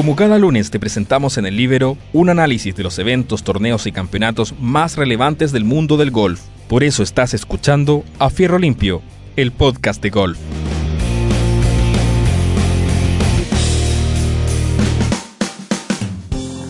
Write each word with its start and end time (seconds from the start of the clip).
Como 0.00 0.16
cada 0.16 0.38
lunes 0.38 0.70
te 0.70 0.80
presentamos 0.80 1.36
en 1.36 1.44
el 1.44 1.58
Libero 1.58 1.98
un 2.14 2.30
análisis 2.30 2.74
de 2.74 2.82
los 2.82 2.98
eventos, 2.98 3.44
torneos 3.44 3.86
y 3.86 3.92
campeonatos 3.92 4.58
más 4.58 4.96
relevantes 4.96 5.52
del 5.52 5.64
mundo 5.66 5.98
del 5.98 6.10
golf. 6.10 6.40
Por 6.68 6.84
eso 6.84 7.02
estás 7.02 7.34
escuchando 7.34 8.02
A 8.18 8.30
Fierro 8.30 8.58
Limpio, 8.58 9.02
el 9.36 9.52
podcast 9.52 10.02
de 10.02 10.08
golf. 10.08 10.38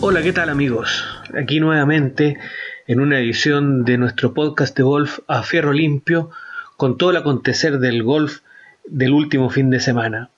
Hola, 0.01 0.21
¿qué 0.21 0.33
tal 0.33 0.49
amigos? 0.49 1.01
Aquí 1.33 1.61
nuevamente 1.61 2.37
en 2.85 2.99
una 2.99 3.17
edición 3.17 3.85
de 3.85 3.97
nuestro 3.97 4.33
podcast 4.33 4.75
de 4.75 4.83
golf 4.83 5.19
A 5.29 5.43
Fierro 5.43 5.71
Limpio 5.71 6.31
con 6.75 6.97
todo 6.97 7.11
el 7.11 7.15
acontecer 7.15 7.79
del 7.79 8.03
golf 8.03 8.39
del 8.85 9.13
último 9.13 9.49
fin 9.49 9.69
de 9.69 9.79
semana. 9.79 10.31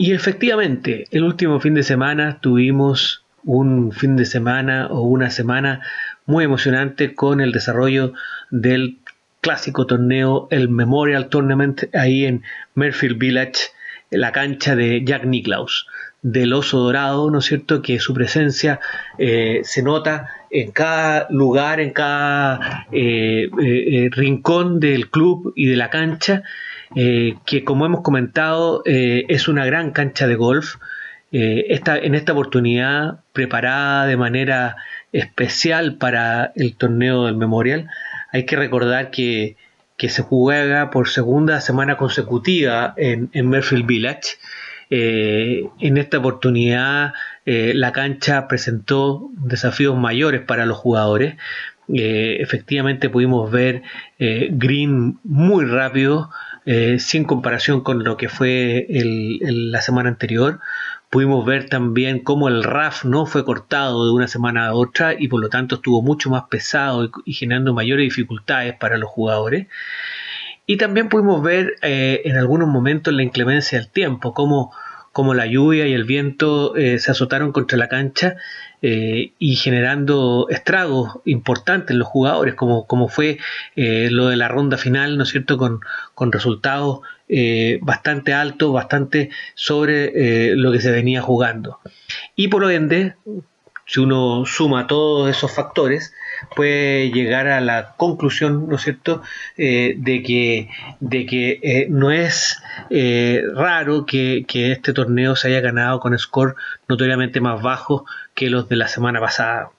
Y 0.00 0.12
efectivamente, 0.12 1.06
el 1.10 1.24
último 1.24 1.58
fin 1.58 1.74
de 1.74 1.82
semana 1.82 2.38
tuvimos 2.40 3.24
un 3.42 3.90
fin 3.90 4.16
de 4.16 4.26
semana 4.26 4.86
o 4.86 5.02
una 5.02 5.30
semana 5.30 5.80
muy 6.24 6.44
emocionante 6.44 7.16
con 7.16 7.40
el 7.40 7.50
desarrollo 7.50 8.12
del 8.50 8.98
clásico 9.40 9.86
torneo, 9.86 10.46
el 10.52 10.68
Memorial 10.68 11.28
Tournament, 11.28 11.82
ahí 11.94 12.26
en 12.26 12.44
Merfield 12.76 13.18
Village, 13.18 13.72
en 14.12 14.20
la 14.20 14.30
cancha 14.30 14.76
de 14.76 15.02
Jack 15.04 15.24
Nicklaus, 15.24 15.88
del 16.22 16.52
oso 16.52 16.78
dorado, 16.78 17.28
¿no 17.32 17.40
es 17.40 17.46
cierto? 17.46 17.82
Que 17.82 17.98
su 17.98 18.14
presencia 18.14 18.78
eh, 19.18 19.62
se 19.64 19.82
nota 19.82 20.28
en 20.50 20.70
cada 20.70 21.26
lugar, 21.30 21.80
en 21.80 21.90
cada 21.90 22.86
eh, 22.92 23.50
eh, 23.60 24.08
rincón 24.12 24.78
del 24.78 25.10
club 25.10 25.52
y 25.56 25.66
de 25.66 25.76
la 25.76 25.90
cancha 25.90 26.44
eh, 26.94 27.36
que 27.44 27.64
como 27.64 27.86
hemos 27.86 28.00
comentado 28.02 28.82
eh, 28.86 29.24
es 29.28 29.48
una 29.48 29.64
gran 29.64 29.90
cancha 29.90 30.26
de 30.26 30.36
golf. 30.36 30.76
Eh, 31.30 31.78
en 31.84 32.14
esta 32.14 32.32
oportunidad 32.32 33.20
preparada 33.34 34.06
de 34.06 34.16
manera 34.16 34.76
especial 35.12 35.96
para 35.96 36.52
el 36.54 36.74
torneo 36.76 37.26
del 37.26 37.36
Memorial, 37.36 37.88
hay 38.32 38.46
que 38.46 38.56
recordar 38.56 39.10
que, 39.10 39.56
se 39.98 40.22
juega 40.22 40.90
por 40.90 41.08
segunda 41.08 41.60
semana 41.60 41.96
consecutiva 41.96 42.94
en, 42.96 43.30
en 43.32 43.48
Merfield 43.50 43.84
Village. 43.84 44.38
en 44.90 45.98
esta 45.98 46.18
oportunidad 46.18 47.14
la 47.44 47.92
cancha 47.92 48.46
presentó 48.46 49.28
desafíos 49.32 49.96
mayores 49.98 50.40
para 50.42 50.66
los 50.66 50.78
jugadores. 50.78 51.34
efectivamente 51.88 53.10
pudimos 53.10 53.50
ver 53.50 53.82
green 54.18 55.18
muy 55.24 55.64
rápido, 55.64 56.30
eh, 56.66 56.98
sin 56.98 57.24
comparación 57.24 57.80
con 57.82 58.04
lo 58.04 58.16
que 58.16 58.28
fue 58.28 58.86
la 58.88 59.80
semana 59.80 60.08
anterior. 60.08 60.60
Pudimos 61.10 61.46
ver 61.46 61.68
también 61.68 62.18
cómo 62.18 62.48
el 62.48 62.62
RAF 62.62 63.04
no 63.04 63.24
fue 63.24 63.44
cortado 63.44 64.04
de 64.04 64.12
una 64.12 64.28
semana 64.28 64.66
a 64.66 64.74
otra 64.74 65.14
y 65.18 65.28
por 65.28 65.40
lo 65.40 65.48
tanto 65.48 65.76
estuvo 65.76 66.02
mucho 66.02 66.28
más 66.28 66.44
pesado 66.50 67.10
y, 67.24 67.32
generando 67.32 67.72
mayores 67.72 68.04
dificultades 68.04 68.74
para 68.74 68.98
los 68.98 69.08
jugadores. 69.08 69.68
Y 70.66 70.76
también 70.76 71.08
pudimos 71.08 71.42
ver 71.42 71.76
eh, 71.80 72.20
en 72.26 72.36
algunos 72.36 72.68
momentos 72.68 73.14
la 73.14 73.22
inclemencia 73.22 73.78
del 73.78 73.88
tiempo, 73.88 74.34
cómo, 74.34 74.72
cómo 75.12 75.34
la 75.34 75.46
lluvia 75.46 75.86
y 75.86 75.92
el 75.92 76.04
viento 76.04 76.76
eh, 76.76 76.98
se 76.98 77.10
azotaron 77.10 77.52
contra 77.52 77.78
la 77.78 77.88
cancha 77.88 78.36
eh, 78.80 79.32
y 79.40 79.56
generando 79.56 80.46
estragos 80.50 81.18
importantes 81.24 81.90
en 81.90 81.98
los 81.98 82.06
jugadores, 82.06 82.54
como, 82.54 82.86
como 82.86 83.08
fue 83.08 83.38
eh, 83.74 84.08
lo 84.10 84.28
de 84.28 84.36
la 84.36 84.46
ronda 84.46 84.76
final, 84.76 85.16
¿no 85.16 85.24
es 85.24 85.30
cierto?, 85.30 85.58
con, 85.58 85.80
con 86.14 86.30
resultados 86.30 87.00
eh, 87.28 87.80
bastante 87.82 88.32
altos, 88.34 88.72
bastante 88.72 89.30
sobre 89.54 90.54
lo 90.54 90.70
que 90.70 90.80
se 90.80 90.92
venía 90.92 91.20
jugando. 91.22 91.80
Y 92.36 92.48
por 92.48 92.62
lo 92.62 92.70
ende, 92.70 93.16
si 93.84 94.00
uno 94.00 94.44
suma 94.46 94.86
todos 94.86 95.28
esos 95.28 95.52
factores, 95.52 96.14
puede 96.54 97.10
llegar 97.10 97.48
a 97.48 97.60
la 97.60 97.94
conclusión, 97.96 98.68
¿no 98.68 98.76
es 98.76 98.82
cierto?, 98.82 99.22
eh, 99.56 99.94
de 99.98 100.22
que, 100.22 100.68
de 101.00 101.26
que 101.26 101.60
eh, 101.62 101.86
no 101.90 102.10
es 102.10 102.62
eh, 102.90 103.42
raro 103.54 104.06
que, 104.06 104.44
este 104.48 104.92
torneo 104.92 105.36
se 105.36 105.48
haya 105.48 105.60
ganado 105.60 106.00
con 106.00 106.18
score 106.18 106.54
notoriamente 106.88 107.40
más 107.40 107.62
bajos 107.62 108.02
que 108.34 108.50
los 108.50 108.68
de 108.68 108.76
la 108.76 108.88
semana 108.88 109.20
pasada. 109.20 109.70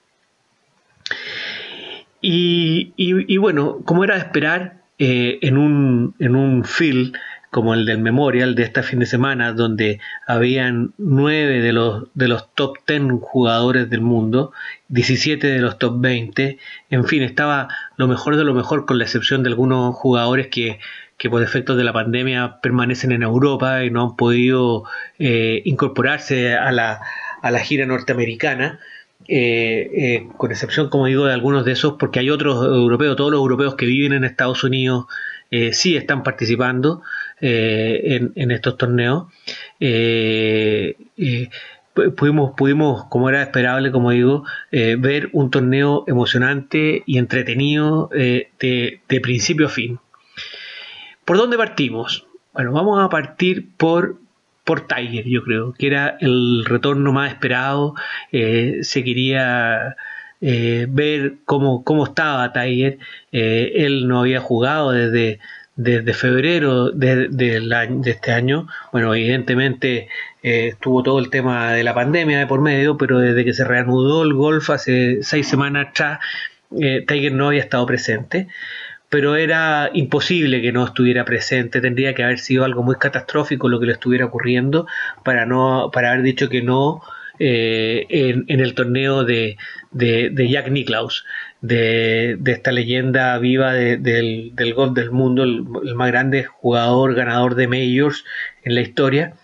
Y, 2.20 2.92
y, 2.96 3.36
bueno, 3.38 3.78
como 3.84 4.04
era 4.04 4.14
de 4.14 4.20
esperar, 4.20 4.74
en, 4.98 5.56
un, 5.56 6.14
en 6.18 6.36
un 6.36 6.64
field 6.64 7.16
como 7.50 7.74
el 7.74 7.84
del 7.84 7.98
Memorial 7.98 8.54
de 8.54 8.62
este 8.62 8.82
fin 8.82 9.00
de 9.00 9.06
semana, 9.06 9.52
donde 9.52 9.98
habían 10.26 10.92
nueve 10.98 11.60
de 11.60 11.72
los, 11.72 12.04
de 12.14 12.28
los 12.28 12.54
top 12.54 12.78
10 12.86 13.20
jugadores 13.20 13.90
del 13.90 14.00
mundo, 14.00 14.52
17 14.88 15.48
de 15.48 15.58
los 15.58 15.78
top 15.78 16.00
20, 16.00 16.58
en 16.90 17.04
fin, 17.04 17.22
estaba 17.22 17.68
lo 17.96 18.06
mejor 18.06 18.36
de 18.36 18.44
lo 18.44 18.54
mejor, 18.54 18.86
con 18.86 18.98
la 18.98 19.04
excepción 19.04 19.42
de 19.42 19.48
algunos 19.48 19.96
jugadores 19.96 20.46
que, 20.46 20.78
que 21.18 21.28
por 21.28 21.42
efectos 21.42 21.76
de 21.76 21.84
la 21.84 21.92
pandemia 21.92 22.60
permanecen 22.62 23.10
en 23.12 23.22
Europa 23.22 23.84
y 23.84 23.90
no 23.90 24.02
han 24.02 24.16
podido 24.16 24.84
eh, 25.18 25.60
incorporarse 25.64 26.54
a 26.54 26.70
la, 26.70 27.00
a 27.42 27.50
la 27.50 27.58
gira 27.58 27.84
norteamericana. 27.84 28.78
Eh, 29.28 29.90
eh, 29.94 30.28
con 30.38 30.50
excepción, 30.50 30.88
como 30.88 31.06
digo, 31.06 31.26
de 31.26 31.34
algunos 31.34 31.64
de 31.64 31.72
esos, 31.72 31.96
porque 31.98 32.20
hay 32.20 32.30
otros 32.30 32.64
europeos, 32.64 33.16
todos 33.16 33.30
los 33.30 33.40
europeos 33.40 33.74
que 33.74 33.84
viven 33.84 34.12
en 34.14 34.24
Estados 34.24 34.64
Unidos 34.64 35.06
sí 35.72 35.96
están 35.96 36.22
participando, 36.22 37.02
eh, 37.40 38.30
en, 38.34 38.50
estos 38.50 38.76
torneos. 38.76 39.24
Eh, 39.78 40.96
eh, 41.16 41.48
pudimos, 42.16 42.52
pudimos, 42.54 43.06
como 43.06 43.30
era 43.30 43.42
esperable, 43.42 43.90
como 43.90 44.10
digo, 44.10 44.44
ver 44.70 45.30
un 45.32 45.50
torneo 45.50 46.04
emocionante 46.06 47.02
y 47.06 47.18
entretenido 47.18 48.10
de, 48.12 49.00
principio 49.22 49.66
a 49.66 49.70
fin. 49.70 49.98
¿Por 51.24 51.38
dónde 51.38 51.56
partimos? 51.56 52.26
Bueno, 52.52 52.72
vamos 52.72 53.02
a 53.02 53.08
partir 53.08 53.70
por, 53.76 54.18
por 54.64 54.86
Tiger, 54.86 55.24
yo 55.26 55.42
creo, 55.42 55.72
que 55.72 55.86
era 55.86 56.18
el 56.20 56.64
retorno 56.66 57.12
más 57.12 57.32
esperado. 57.32 57.94
se 58.30 59.04
quería 59.04 59.96
ver 60.40 61.36
cómo, 61.44 61.84
cómo 61.84 62.04
estaba 62.04 62.52
Tiger. 62.52 62.98
él 63.32 64.08
no 64.08 64.20
había 64.20 64.40
jugado 64.40 64.92
desde, 64.92 65.40
desde 65.82 66.12
febrero 66.12 66.90
de, 66.90 67.28
de, 67.28 68.00
este 68.04 68.32
año, 68.32 68.68
bueno, 68.92 69.14
evidentemente 69.14 70.08
eh, 70.42 70.68
estuvo 70.68 71.02
todo 71.02 71.18
el 71.18 71.30
tema 71.30 71.72
de 71.72 71.82
la 71.82 71.94
pandemia 71.94 72.38
de 72.38 72.46
por 72.46 72.60
medio, 72.60 72.98
pero 72.98 73.18
desde 73.18 73.46
que 73.46 73.54
se 73.54 73.64
reanudó 73.64 74.22
el 74.22 74.34
golf 74.34 74.68
hace 74.68 75.22
seis 75.22 75.48
semanas 75.48 75.88
atrás, 75.88 76.18
eh, 76.78 77.02
Tiger 77.08 77.32
no 77.32 77.48
había 77.48 77.62
estado 77.62 77.86
presente, 77.86 78.48
pero 79.08 79.36
era 79.36 79.90
imposible 79.94 80.60
que 80.60 80.70
no 80.70 80.84
estuviera 80.84 81.24
presente, 81.24 81.80
tendría 81.80 82.14
que 82.14 82.24
haber 82.24 82.40
sido 82.40 82.64
algo 82.64 82.82
muy 82.82 82.96
catastrófico 82.96 83.70
lo 83.70 83.80
que 83.80 83.86
le 83.86 83.92
estuviera 83.92 84.26
ocurriendo 84.26 84.86
para, 85.24 85.46
no, 85.46 85.90
para 85.90 86.12
haber 86.12 86.22
dicho 86.22 86.50
que 86.50 86.60
no 86.60 87.00
eh, 87.42 88.06
en, 88.10 88.60
el 88.60 88.74
torneo 88.74 89.24
de, 89.24 89.56
de, 89.92 90.48
Jack 90.50 90.68
Nicklaus, 90.68 91.24
de, 91.60 92.38
esta 92.46 92.72
leyenda 92.72 93.38
viva 93.38 93.72
del, 93.72 94.54
del, 94.54 94.74
golf 94.74 94.94
del 94.94 95.10
mundo, 95.10 95.42
el, 95.42 95.62
más 95.94 96.10
grande 96.10 96.44
jugador 96.44 97.14
ganador 97.14 97.54
de 97.54 97.68
majors 97.68 98.24
en 98.64 98.74
la 98.74 98.80
historia, 98.80 99.34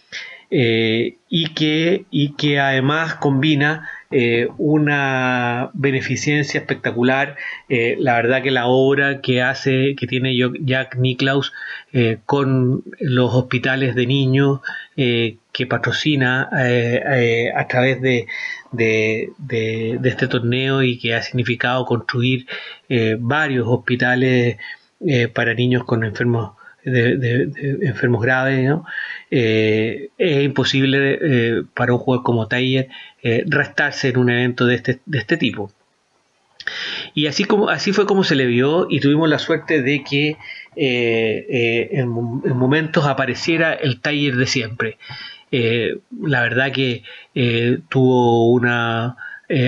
eh, 0.50 1.16
y, 1.28 1.54
que, 1.54 2.04
y 2.10 2.34
que 2.34 2.60
además 2.60 3.16
combina 3.16 3.91
eh, 4.12 4.49
una 4.59 5.71
beneficencia 5.75 6.60
espectacular. 6.60 7.37
Eh, 7.69 7.97
la 7.99 8.15
verdad 8.15 8.43
que 8.43 8.53
la 8.53 8.66
obra 8.66 9.21
que 9.21 9.43
hace, 9.43 9.97
que 9.97 10.06
tiene 10.06 10.37
Jack 10.60 10.97
Nicklaus 10.97 11.53
con 12.27 12.84
los 13.00 13.34
hospitales 13.34 13.95
de 13.95 14.07
niños 14.07 14.60
que 14.97 15.66
patrocina 15.66 16.48
a 16.53 17.66
través 17.69 18.03
de, 18.03 18.27
de, 18.72 19.30
este 20.04 20.28
torneo 20.28 20.83
y 20.83 20.98
que 20.98 21.15
ha 21.15 21.22
significado 21.22 21.84
construir 21.84 22.47
varios 23.18 23.66
hospitales 23.68 24.59
para 25.34 25.54
niños 25.54 25.84
con 25.84 26.04
enfermos 26.04 26.53
de, 26.84 27.51
enfermos 27.83 28.22
graves, 28.22 28.71
es 29.30 30.45
imposible 30.45 31.65
para 31.74 31.92
un 31.92 31.98
jugador 31.98 32.24
como 32.24 32.48
Tiger 32.48 32.89
eh, 33.28 33.42
restarse 33.45 34.10
en 34.10 34.18
un 34.18 34.30
evento 34.30 34.66
de 34.66 34.77
este, 34.77 35.01
de 35.04 35.19
este 35.19 35.36
tipo. 35.36 35.72
Y 37.12 37.27
así, 37.27 37.42
como, 37.42 37.71
así 37.71 37.92
fue 37.92 38.07
como 38.07 38.22
se 38.22 38.36
le 38.36 38.47
vio 38.47 38.86
y 38.89 39.01
tuvimos 39.01 39.28
la 39.28 39.41
suerte 39.41 39.83
de 39.83 40.04
que 40.04 40.28
eh, 40.28 40.36
eh, 40.77 41.89
en, 41.91 42.09
momentos 42.09 43.04
apareciera 43.04 43.72
el 43.72 44.01
taller 44.01 44.36
de 44.36 44.47
siempre. 44.47 44.98
La 45.51 46.43
verdad 46.43 46.72
que 46.72 47.03
tuvo 47.89 48.51
una 48.51 49.16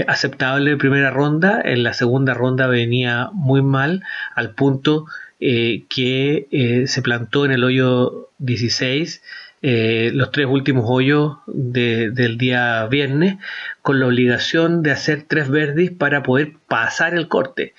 aceptable 0.06 0.76
primera 0.76 1.10
ronda, 1.10 1.60
en 1.64 1.82
la 1.82 1.92
segunda 1.92 2.34
ronda 2.34 2.66
venía 2.66 3.30
muy 3.32 3.62
mal 3.62 4.02
al 4.34 4.54
punto 4.54 5.06
que 5.38 6.84
se 6.86 7.02
plantó 7.02 7.44
en 7.44 7.52
el 7.52 7.64
hoyo 7.64 8.30
16 8.38 9.22
los 9.62 10.30
tres 10.30 10.46
últimos 10.46 10.84
hoyos 10.88 11.38
del 11.46 12.38
día 12.38 12.86
viernes 12.86 13.36
con 13.82 14.00
la 14.00 14.06
obligación 14.06 14.82
de 14.82 14.92
hacer 14.92 15.24
tres 15.26 15.48
verdes 15.48 15.90
para 15.90 16.22
poder 16.22 16.54
pasar 16.68 17.14
el 17.14 17.28
corte. 17.28 17.74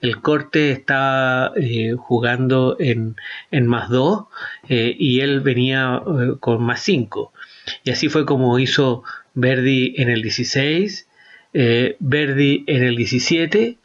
El 0.00 0.20
corte 0.22 0.70
estaba 0.72 1.52
jugando 1.98 2.76
en, 2.80 3.16
en 3.50 3.66
más 3.66 3.90
2 3.90 4.24
y 4.68 5.20
él 5.20 5.40
venía 5.40 6.02
con 6.40 6.62
más 6.62 6.80
5. 6.80 7.32
Y 7.84 7.90
así 7.90 8.08
fue 8.08 8.26
como 8.26 8.58
hizo 8.58 9.02
Verdi 9.34 9.94
en 9.96 10.10
el 10.10 10.22
16, 10.22 11.06
Verdi 11.52 12.64
en 12.66 12.84
el 12.84 12.96
17 12.96 13.78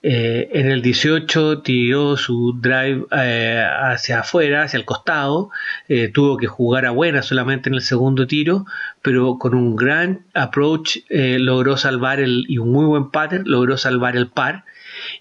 eh, 0.00 0.50
en 0.52 0.70
el 0.70 0.80
18 0.80 1.62
tiró 1.62 2.16
su 2.16 2.56
drive 2.60 3.06
eh, 3.10 3.66
hacia 3.80 4.20
afuera, 4.20 4.62
hacia 4.62 4.78
el 4.78 4.84
costado. 4.84 5.50
Eh, 5.88 6.08
tuvo 6.08 6.36
que 6.36 6.46
jugar 6.46 6.86
a 6.86 6.92
buena 6.92 7.22
solamente 7.22 7.68
en 7.68 7.74
el 7.74 7.82
segundo 7.82 8.26
tiro, 8.26 8.64
pero 9.02 9.38
con 9.38 9.54
un 9.54 9.74
gran 9.74 10.26
approach 10.34 10.98
logró 11.10 11.76
salvar 11.76 12.20
el 12.20 12.44
y 12.48 12.58
un 12.58 12.70
muy 12.70 12.84
buen 12.84 13.10
pattern 13.10 13.44
logró 13.46 13.76
salvar 13.76 14.16
el 14.16 14.28
par. 14.28 14.64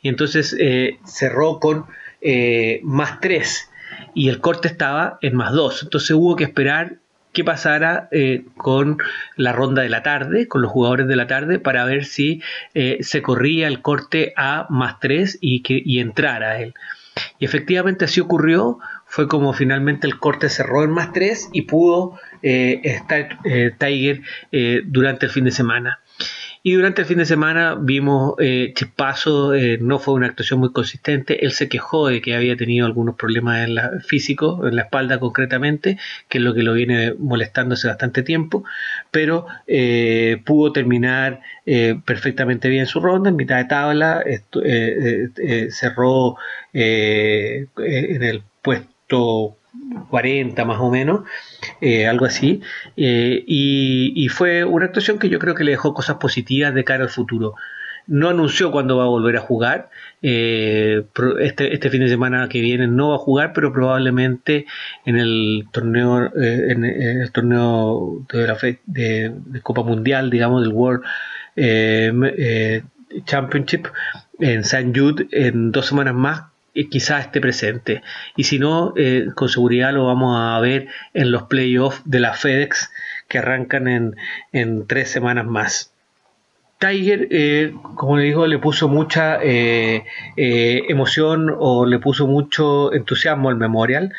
Y 0.02 0.10
entonces 0.10 0.56
cerró 1.06 1.60
con 1.60 1.86
más 2.84 3.20
3 3.20 3.72
y 4.14 4.30
el 4.30 4.40
corte 4.40 4.68
estaba 4.68 5.18
en 5.22 5.36
más 5.36 5.54
2. 5.54 5.84
Entonces 5.84 6.12
hubo 6.12 6.36
que 6.36 6.44
esperar 6.44 6.98
qué 7.38 7.44
pasara 7.44 8.08
eh, 8.10 8.46
con 8.58 8.98
la 9.36 9.54
ronda 9.54 9.84
de 9.84 9.90
la 9.90 10.02
tarde, 10.02 10.48
con 10.48 10.64
los 10.64 10.72
jugadores 10.72 11.08
de 11.08 11.16
la 11.16 11.28
tarde, 11.28 11.60
para 11.60 11.86
ver 11.86 12.06
si 12.06 12.42
eh, 12.74 12.98
se 13.02 13.22
corría 13.22 13.68
el 13.68 13.84
corte 13.84 14.34
a 14.36 14.66
más 14.72 15.00
3 15.00 15.38
y, 15.40 15.62
que, 15.62 15.80
y 15.86 16.00
entrara 16.00 16.60
él. 16.60 16.74
Y 17.38 17.46
efectivamente 17.46 18.06
así 18.06 18.22
ocurrió, 18.22 18.80
fue 19.06 19.28
como 19.28 19.54
finalmente 19.54 20.08
el 20.08 20.18
corte 20.18 20.50
cerró 20.50 20.84
en 20.84 20.90
más 20.90 21.14
3 21.14 21.50
y 21.54 21.62
pudo 21.62 22.20
eh, 22.42 22.82
estar 22.84 23.38
Tiger 23.78 24.24
durante 24.86 25.28
el 25.28 25.32
fin 25.32 25.44
de 25.44 25.52
semana. 25.52 26.00
Y 26.68 26.74
durante 26.74 27.04
el 27.04 27.08
fin 27.08 27.20
de 27.20 27.26
semana 27.26 27.78
vimos 27.80 28.34
eh, 28.40 28.74
Chispazo, 28.76 29.54
eh, 29.54 29.78
no 29.80 30.00
fue 30.00 30.16
una 30.16 30.28
actuación 30.28 30.60
muy 30.60 30.74
consistente. 30.74 31.46
Él 31.46 31.54
se 31.54 31.70
quejó 31.70 32.10
de 32.10 32.22
que 32.22 32.36
había 32.36 32.58
tenido 32.58 32.86
algunos 32.86 33.16
problemas 33.16 33.66
en 33.66 33.76
la, 33.76 33.92
físicos, 34.06 34.68
en 34.68 34.76
la 34.76 34.82
espalda 34.82 35.18
concretamente, 35.18 35.98
que 36.28 36.40
es 36.40 36.44
lo 36.44 36.54
que 36.54 36.64
lo 36.64 36.74
viene 36.74 37.14
molestando 37.18 37.76
hace 37.76 37.88
bastante 37.88 38.22
tiempo, 38.22 38.66
pero 39.12 39.46
eh, 39.66 40.42
pudo 40.46 40.74
terminar 40.74 41.40
eh, 41.66 42.02
perfectamente 42.04 42.68
bien 42.68 42.86
su 42.86 43.00
ronda, 43.00 43.30
en 43.30 43.38
mitad 43.38 43.60
de 43.60 43.66
tabla, 43.66 44.22
cerró 45.70 46.36
en 46.74 48.24
el 48.24 48.44
puesto 48.62 49.56
40 50.10 50.66
más 50.66 50.80
o 50.80 50.90
menos, 50.90 51.22
eh, 51.82 52.08
algo 52.08 52.26
así, 52.26 52.62
eh, 52.96 53.44
y, 53.48 54.28
fue 54.30 54.64
una 54.66 54.86
actuación 54.86 55.20
que 55.20 55.30
yo 55.30 55.40
creo 55.40 55.56
que 55.56 55.64
le 55.64 55.72
dejó 55.72 55.94
cosas 55.94 56.18
positivas 56.18 56.74
de 56.74 56.84
cara 56.84 57.04
al 57.04 57.10
futuro. 57.10 57.56
No 58.08 58.30
anunció 58.30 58.72
cuándo 58.72 58.98
va 58.98 59.04
a 59.04 59.08
volver 59.08 59.36
a 59.38 59.42
jugar, 59.42 59.90
eh, 60.22 61.04
este, 61.42 61.74
este, 61.74 61.90
fin 61.90 62.02
de 62.02 62.10
semana 62.10 62.48
que 62.50 62.62
viene 62.62 62.88
no 62.88 63.10
va 63.10 63.16
a 63.16 63.20
jugar, 63.20 63.52
pero 63.54 63.74
probablemente 63.74 64.66
en 65.06 65.18
el 65.18 65.68
torneo, 65.72 66.32
en, 66.36 66.86
el 66.86 67.32
torneo 67.32 68.26
de 68.32 68.48
la 68.48 68.58
de, 68.86 69.34
Copa 69.64 69.84
Mundial, 69.84 70.30
digamos, 70.30 70.64
del 70.64 70.74
World 70.74 71.04
Championship 73.26 73.88
en 74.40 74.60
St. 74.62 74.94
Jude 74.96 75.28
en 75.32 75.72
dos 75.72 75.88
semanas 75.88 76.14
más 76.14 76.44
quizás 76.86 77.26
esté 77.26 77.42
presente. 77.42 78.02
Y 78.36 78.44
si 78.44 78.60
no, 78.60 78.94
eh, 78.96 79.28
con 79.36 79.50
seguridad 79.50 79.94
lo 79.94 80.06
vamos 80.06 80.38
a 80.40 80.60
ver 80.60 80.88
en 81.14 81.32
los 81.32 81.44
playoffs 81.44 82.02
de 82.06 82.20
la 82.20 82.34
FedEx 82.34 82.92
que 83.28 83.40
arrancan 83.40 83.88
en, 83.88 84.16
en 84.52 84.88
tres 84.88 85.10
semanas 85.10 85.46
más. 85.46 85.94
Tiger, 86.80 87.28
eh, 87.32 87.74
como 87.96 88.18
le 88.18 88.24
digo, 88.26 88.46
le 88.46 88.60
puso 88.60 88.88
mucha 88.88 89.40
eh, 89.42 90.04
emoción 90.36 91.52
o 91.58 91.88
le 91.88 91.98
puso 91.98 92.28
mucho 92.28 92.94
entusiasmo 92.94 93.50
al 93.50 93.56
memorial 93.56 94.14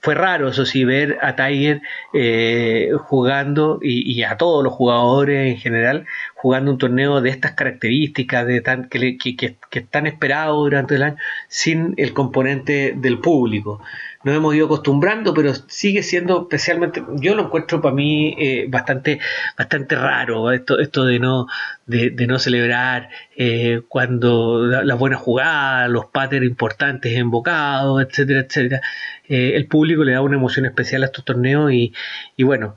fue 0.00 0.14
raro, 0.14 0.48
eso 0.48 0.64
sí, 0.66 0.84
ver 0.84 1.18
a 1.22 1.36
Tiger 1.36 1.82
eh, 2.12 2.90
jugando 2.98 3.78
y, 3.82 4.22
a 4.22 4.36
todos 4.36 4.62
los 4.62 4.72
jugadores 4.72 5.52
en 5.52 5.56
general 5.58 6.06
jugando 6.34 6.70
un 6.70 6.78
torneo 6.78 7.20
de 7.20 7.30
estas 7.30 7.52
características, 7.52 8.46
de 8.46 8.60
tan, 8.60 8.88
que, 8.88 9.16
que, 9.16 9.36
que, 9.36 9.56
que 9.70 9.80
tan 9.80 10.06
esperado 10.06 10.56
durante 10.56 10.96
el 10.96 11.02
año, 11.02 11.16
sin 11.48 11.94
el 11.96 12.12
componente 12.12 12.94
del 12.96 13.18
público 13.18 13.80
nos 14.24 14.34
hemos 14.34 14.54
ido 14.54 14.66
acostumbrando, 14.66 15.34
pero 15.34 15.52
sigue 15.54 16.02
siendo 16.02 16.42
especialmente, 16.42 17.04
yo 17.16 17.34
lo 17.34 17.44
encuentro 17.44 17.80
para 17.80 17.94
mí 17.94 18.34
eh, 18.38 18.66
bastante, 18.68 19.20
bastante 19.56 19.96
raro, 19.96 20.50
esto, 20.50 20.78
esto 20.78 21.04
de 21.04 21.18
no, 21.18 21.46
de, 21.86 22.10
no 22.26 22.38
celebrar 22.38 23.10
eh, 23.36 23.82
cuando 23.88 24.66
las 24.66 24.98
buenas 24.98 25.20
jugadas, 25.20 25.90
los 25.90 26.06
patterns 26.06 26.46
importantes 26.46 27.16
invocados, 27.16 28.02
etcétera, 28.02 28.40
etcétera. 28.40 28.80
Eh, 29.28 29.52
el 29.54 29.66
público 29.66 30.04
le 30.04 30.12
da 30.12 30.22
una 30.22 30.36
emoción 30.36 30.64
especial 30.64 31.02
a 31.02 31.06
estos 31.06 31.24
torneos 31.24 31.70
y, 31.72 31.92
y 32.36 32.42
bueno, 32.44 32.76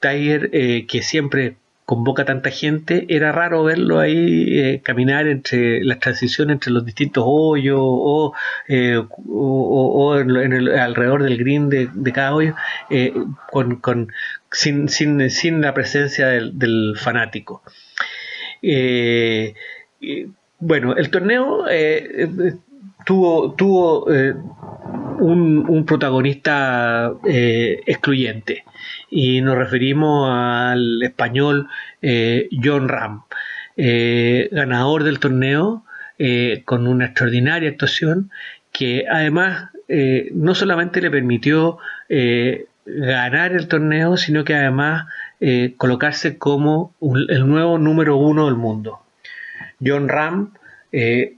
Tiger, 0.00 0.50
que 0.50 1.02
siempre 1.02 1.56
convoca 1.86 2.24
tanta 2.24 2.50
gente, 2.50 3.06
era 3.08 3.30
raro 3.30 3.62
verlo 3.62 4.00
ahí 4.00 4.58
eh, 4.58 4.80
caminar 4.82 5.28
entre 5.28 5.84
las 5.84 6.00
transiciones 6.00 6.54
entre 6.54 6.72
los 6.72 6.84
distintos 6.84 7.22
hoyos 7.24 7.78
o, 7.80 8.34
eh, 8.66 9.00
en, 10.18 10.52
el, 10.52 10.76
alrededor 10.76 11.22
del 11.22 11.38
green 11.38 11.70
de, 11.70 12.12
cada 12.12 12.34
hoyo 12.34 12.56
eh, 12.90 13.14
con, 13.52 13.76
con, 13.76 14.12
sin, 14.50 14.88
sin, 14.88 15.30
sin, 15.30 15.60
la 15.60 15.74
presencia 15.74 16.26
del, 16.26 16.94
fanático. 16.96 17.62
bueno, 20.58 20.96
el 20.96 21.10
torneo 21.10 21.66
tuvo, 23.06 23.52
tuvo 23.52 24.06
un, 24.06 25.64
un, 25.68 25.86
protagonista 25.86 27.12
excluyente 27.24 28.64
y 29.10 29.40
nos 29.40 29.56
referimos 29.56 30.28
al 30.30 31.02
español 31.02 31.68
eh, 32.02 32.48
John 32.62 32.88
Ram, 32.88 33.22
eh, 33.76 34.48
ganador 34.52 35.04
del 35.04 35.20
torneo 35.20 35.84
eh, 36.18 36.62
con 36.64 36.86
una 36.86 37.06
extraordinaria 37.06 37.70
actuación 37.70 38.30
que 38.72 39.04
además 39.10 39.70
no 40.34 40.56
solamente 40.56 41.00
le 41.00 41.12
permitió 41.12 41.78
ganar 42.84 43.52
el 43.52 43.68
torneo, 43.68 44.16
sino 44.16 44.44
que 44.44 44.56
además 44.56 45.06
colocarse 45.76 46.38
como 46.38 46.92
el 47.00 47.48
nuevo 47.48 47.78
número 47.78 48.16
uno 48.16 48.46
del 48.46 48.56
mundo. 48.56 48.98
John 49.82 50.08
Ram, 50.08 50.54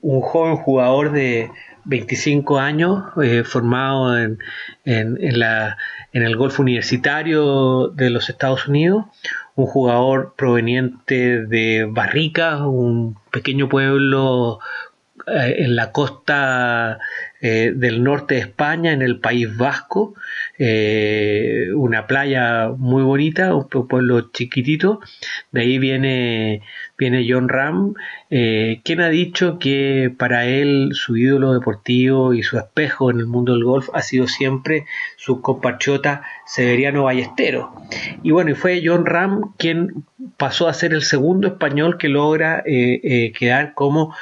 un 0.01 0.21
joven 0.23 0.57
jugador 0.57 1.13
de 1.13 1.51
25 1.85 2.59
años, 2.59 3.05
formado 3.45 4.19
en, 4.19 4.39
en, 4.87 5.39
la, 5.39 5.77
en 6.19 6.25
el 6.25 6.37
golf 6.37 6.59
universitario 6.59 7.89
de 7.89 8.11
los 8.11 8.29
Estados 8.29 8.67
Unidos, 8.67 9.05
un 9.55 9.67
jugador 9.67 10.35
proveniente 10.37 11.47
de 11.47 11.87
Barrica, 11.89 12.67
un 12.67 13.17
pequeño 13.31 13.69
pueblo 13.69 14.59
eh, 15.29 15.55
en 15.59 15.77
la 15.77 15.93
costa 15.93 16.99
eh, 17.41 17.73
del 17.73 18.03
norte 18.03 18.35
de 18.35 18.41
España, 18.41 18.91
en 18.91 19.03
el 19.03 19.21
País 19.21 19.57
Vasco, 19.57 20.15
eh, 20.59 21.69
una 21.77 22.09
playa 22.09 22.69
muy 22.77 23.05
bonita, 23.05 23.55
un 23.55 23.69
pueblo 23.69 24.33
chiquitito. 24.33 24.99
De 25.53 25.61
ahí 25.61 25.79
viene, 25.79 26.63
viene 26.99 27.26
John 27.28 27.49
Ram, 27.49 27.95
eh, 28.31 28.81
quien 28.85 29.00
ha 29.00 29.09
dicho 29.09 29.59
que 29.59 30.12
para 30.17 30.47
él 30.47 30.90
su 30.93 31.17
ídolo 31.17 31.52
deportivo 31.52 32.35
y 32.35 32.43
su 32.43 32.59
espejo 32.59 33.11
en 33.11 33.21
el 33.21 33.26
mundo 33.26 33.52
del 33.52 33.64
golf 33.64 33.88
ha 33.95 34.02
sido 34.02 34.26
siempre 34.26 34.85
su 35.17 35.40
compatriota 35.40 36.23
Severiano 36.47 37.05
Ballestero. 37.05 37.73
Y 38.23 38.33
bueno, 38.33 38.50
y 38.50 38.55
fue 38.55 38.83
John 38.85 39.07
Ram 39.07 39.55
quien 39.57 40.05
pasó 40.37 40.69
a 40.69 40.75
ser 40.75 40.93
el 40.93 41.02
segundo 41.02 41.49
español 41.49 41.99
que 41.99 42.09
logra 42.09 42.62
quedar 42.64 43.75
como 43.75 44.14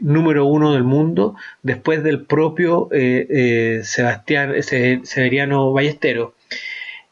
número 0.00 0.46
uno 0.46 0.72
del 0.72 0.84
mundo 0.84 1.36
después 1.62 2.02
del 2.02 2.24
propio 2.24 2.88
eh, 2.92 3.26
eh, 3.30 3.80
Sebastián 3.84 4.54
Severiano 4.62 5.72
Ballestero. 5.72 6.34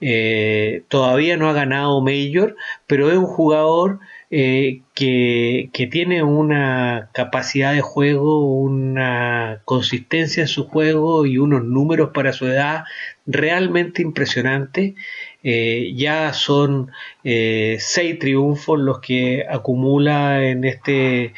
Eh, 0.01 0.83
todavía 0.89 1.37
no 1.37 1.49
ha 1.49 1.53
ganado 1.53 2.01
Major, 2.01 2.55
pero 2.87 3.11
es 3.11 3.17
un 3.17 3.27
jugador 3.27 3.99
que, 4.31 5.89
tiene 5.91 6.23
una 6.23 7.11
capacidad 7.13 7.73
de 7.73 7.81
juego, 7.81 8.53
una 8.61 9.63
consistencia 9.65 10.43
en 10.43 10.49
su 10.49 10.69
juego 10.69 11.27
y 11.27 11.39
unos 11.39 11.65
números 11.65 12.11
para 12.13 12.33
su 12.33 12.47
edad 12.47 12.85
realmente 13.27 14.03
impresionantes. 14.03 14.95
ya 15.43 16.33
son 16.35 16.91
seis 17.23 18.19
triunfos 18.19 18.79
los 18.79 19.01
que 19.01 19.45
acumula 19.49 20.45
en 20.45 20.65
este 20.65 21.33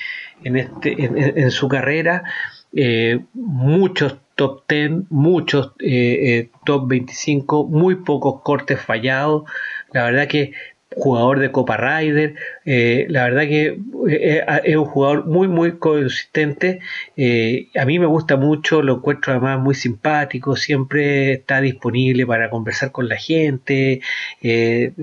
en, 0.44 0.56
este, 0.56 0.94
en 1.04 1.50
su 1.50 1.68
carrera. 1.68 2.24
Eh, 2.72 3.20
muchos 3.34 4.16
top 4.36 4.64
10, 4.68 5.10
muchos 5.10 5.72
top 6.64 6.88
25, 6.88 7.66
muy 7.66 7.96
pocos 7.96 8.42
cortes 8.42 8.80
fallados. 8.80 9.44
La 9.92 10.04
verdad 10.04 10.28
que 10.28 10.52
jugador 10.96 11.38
de 11.38 11.52
Copa 11.52 11.76
Rider. 11.76 12.34
Eh, 12.72 13.06
la 13.08 13.24
verdad 13.24 13.48
que 13.48 13.66
eh, 13.66 13.78
eh, 14.08 14.44
es 14.62 14.76
un 14.76 14.84
jugador 14.84 15.26
muy, 15.26 15.48
muy 15.48 15.78
consistente. 15.78 16.78
a 17.76 17.84
mí 17.84 17.98
me 17.98 18.06
gusta 18.06 18.36
mucho, 18.36 18.80
lo 18.80 18.98
encuentro 18.98 19.32
además 19.32 19.58
muy 19.58 19.74
simpático, 19.74 20.54
siempre 20.54 21.32
está 21.32 21.60
disponible 21.60 22.24
para 22.26 22.48
conversar 22.48 22.92
con 22.92 23.08
la 23.08 23.16
gente. 23.16 24.02
en, 24.40 24.94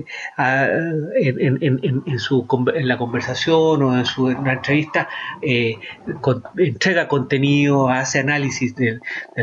su, 2.18 2.46
en 2.74 2.88
la 2.88 2.96
conversación 2.96 3.82
o 3.82 3.98
en 3.98 4.06
su 4.06 4.30
entrevista 4.30 5.10
entrega 6.56 7.06
contenido, 7.06 7.90
hace 7.90 8.20
análisis 8.20 8.74
del, 8.76 9.02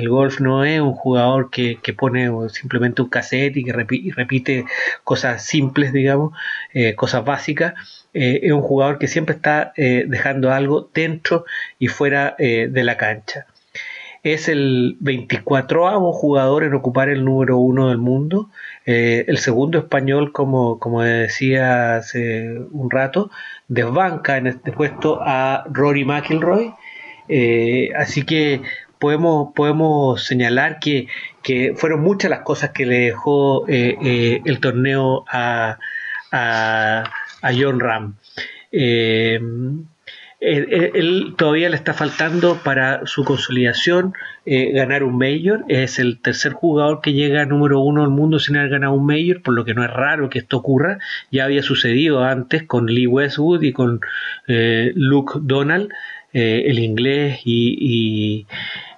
golf. 0.09 0.39
No 0.39 0.65
es 0.65 0.81
un 0.81 0.93
jugador 0.93 1.51
que, 1.51 1.77
pone 1.95 2.31
simplemente 2.49 3.03
un 3.03 3.09
cassette 3.09 3.57
y 3.57 3.63
que 3.63 3.73
repite 3.73 4.65
cosas 5.03 5.45
simples, 5.45 5.93
digamos 5.93 6.33
eh, 6.77 6.93
cosas 6.93 7.23
básicas, 7.23 7.73
eh, 8.15 8.39
es 8.43 8.53
un 8.53 8.61
jugador 8.61 8.97
que 8.97 9.09
siempre 9.09 9.35
está 9.35 9.73
eh, 9.75 10.05
dejando 10.07 10.53
algo 10.53 10.89
dentro 10.93 11.43
y 11.79 11.89
fuera 11.89 12.35
de 12.39 12.83
la 12.83 12.95
cancha. 12.95 13.45
Es 14.23 14.47
el 14.47 14.95
24 15.01 16.13
jugador 16.13 16.63
en 16.63 16.73
ocupar 16.73 17.09
el 17.09 17.25
número 17.25 17.57
uno 17.57 17.89
del 17.89 17.97
mundo, 17.97 18.49
el 18.85 19.37
segundo 19.37 19.77
español, 19.79 20.31
como, 20.31 20.79
como 20.79 21.01
decía 21.01 21.97
hace 21.97 22.57
un 22.71 22.89
rato, 22.89 23.29
desbanca 23.67 24.37
en 24.37 24.47
este 24.47 24.71
puesto 24.71 25.19
a 25.21 25.65
Rory 25.69 26.05
McIlroy. 26.05 26.73
así 27.95 28.23
que 28.23 28.61
podemos, 28.97 29.53
podemos 29.53 30.23
señalar 30.23 30.79
que, 30.79 31.07
que, 31.43 31.73
fueron 31.75 32.01
muchas 32.01 32.31
las 32.31 32.41
cosas 32.41 32.71
que 32.71 32.85
le 32.85 32.99
dejó 32.99 33.67
el 33.67 34.59
torneo 34.59 35.25
a, 35.27 35.77
John 37.53 37.79
Ram. 37.79 38.15
Eh, 38.71 39.39
él, 40.41 41.33
todavía 41.37 41.69
le 41.69 41.75
está 41.75 41.93
faltando 41.93 42.59
para 42.63 43.05
su 43.05 43.23
consolidación 43.23 44.13
eh, 44.45 44.71
ganar 44.73 45.03
un 45.03 45.17
Major. 45.17 45.63
Es 45.69 45.97
el 45.97 46.21
tercer 46.21 46.53
jugador 46.53 47.01
que 47.01 47.13
llega 47.13 47.41
a 47.41 47.45
número 47.45 47.79
uno 47.79 48.01
del 48.01 48.11
mundo 48.11 48.37
sin 48.39 48.57
haber 48.57 48.69
ganado 48.69 48.93
un 48.93 49.05
Major, 49.05 49.41
por 49.41 49.55
lo 49.55 49.65
que 49.65 49.73
no 49.73 49.83
es 49.83 49.89
raro 49.89 50.29
que 50.29 50.39
esto 50.39 50.57
ocurra. 50.57 50.99
Ya 51.31 51.45
había 51.45 51.63
sucedido 51.63 52.23
antes 52.23 52.63
con 52.63 52.87
Lee 52.87 53.07
Westwood 53.07 53.63
y 53.63 53.71
con 53.71 54.01
eh, 54.47 54.91
Luke 54.95 55.39
Donald, 55.41 55.89
el 56.33 56.79
inglés 56.79 57.39
y, 57.45 58.45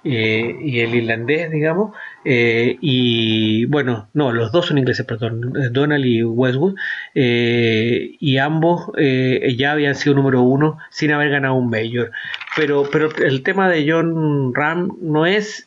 y 0.08 0.80
el 0.80 0.94
irlandés, 0.94 1.50
digamos. 1.50 1.92
Eh, 2.24 2.76
y 2.80 3.66
bueno, 3.66 4.08
no, 4.12 4.32
los 4.32 4.52
dos 4.52 4.66
son 4.66 4.78
ingleses, 4.78 5.06
perdón, 5.06 5.52
Donald 5.72 6.04
y 6.04 6.22
Westwood, 6.22 6.74
eh, 7.14 8.16
y 8.18 8.38
ambos 8.38 8.90
eh, 8.98 9.54
ya 9.56 9.72
habían 9.72 9.94
sido 9.94 10.14
número 10.14 10.42
uno 10.42 10.78
sin 10.90 11.12
haber 11.12 11.30
ganado 11.30 11.54
un 11.54 11.70
Major. 11.70 12.10
Pero, 12.56 12.88
pero 12.90 13.08
el 13.16 13.42
tema 13.42 13.68
de 13.68 13.90
John 13.90 14.52
Ram 14.54 14.96
no 15.00 15.26
es 15.26 15.66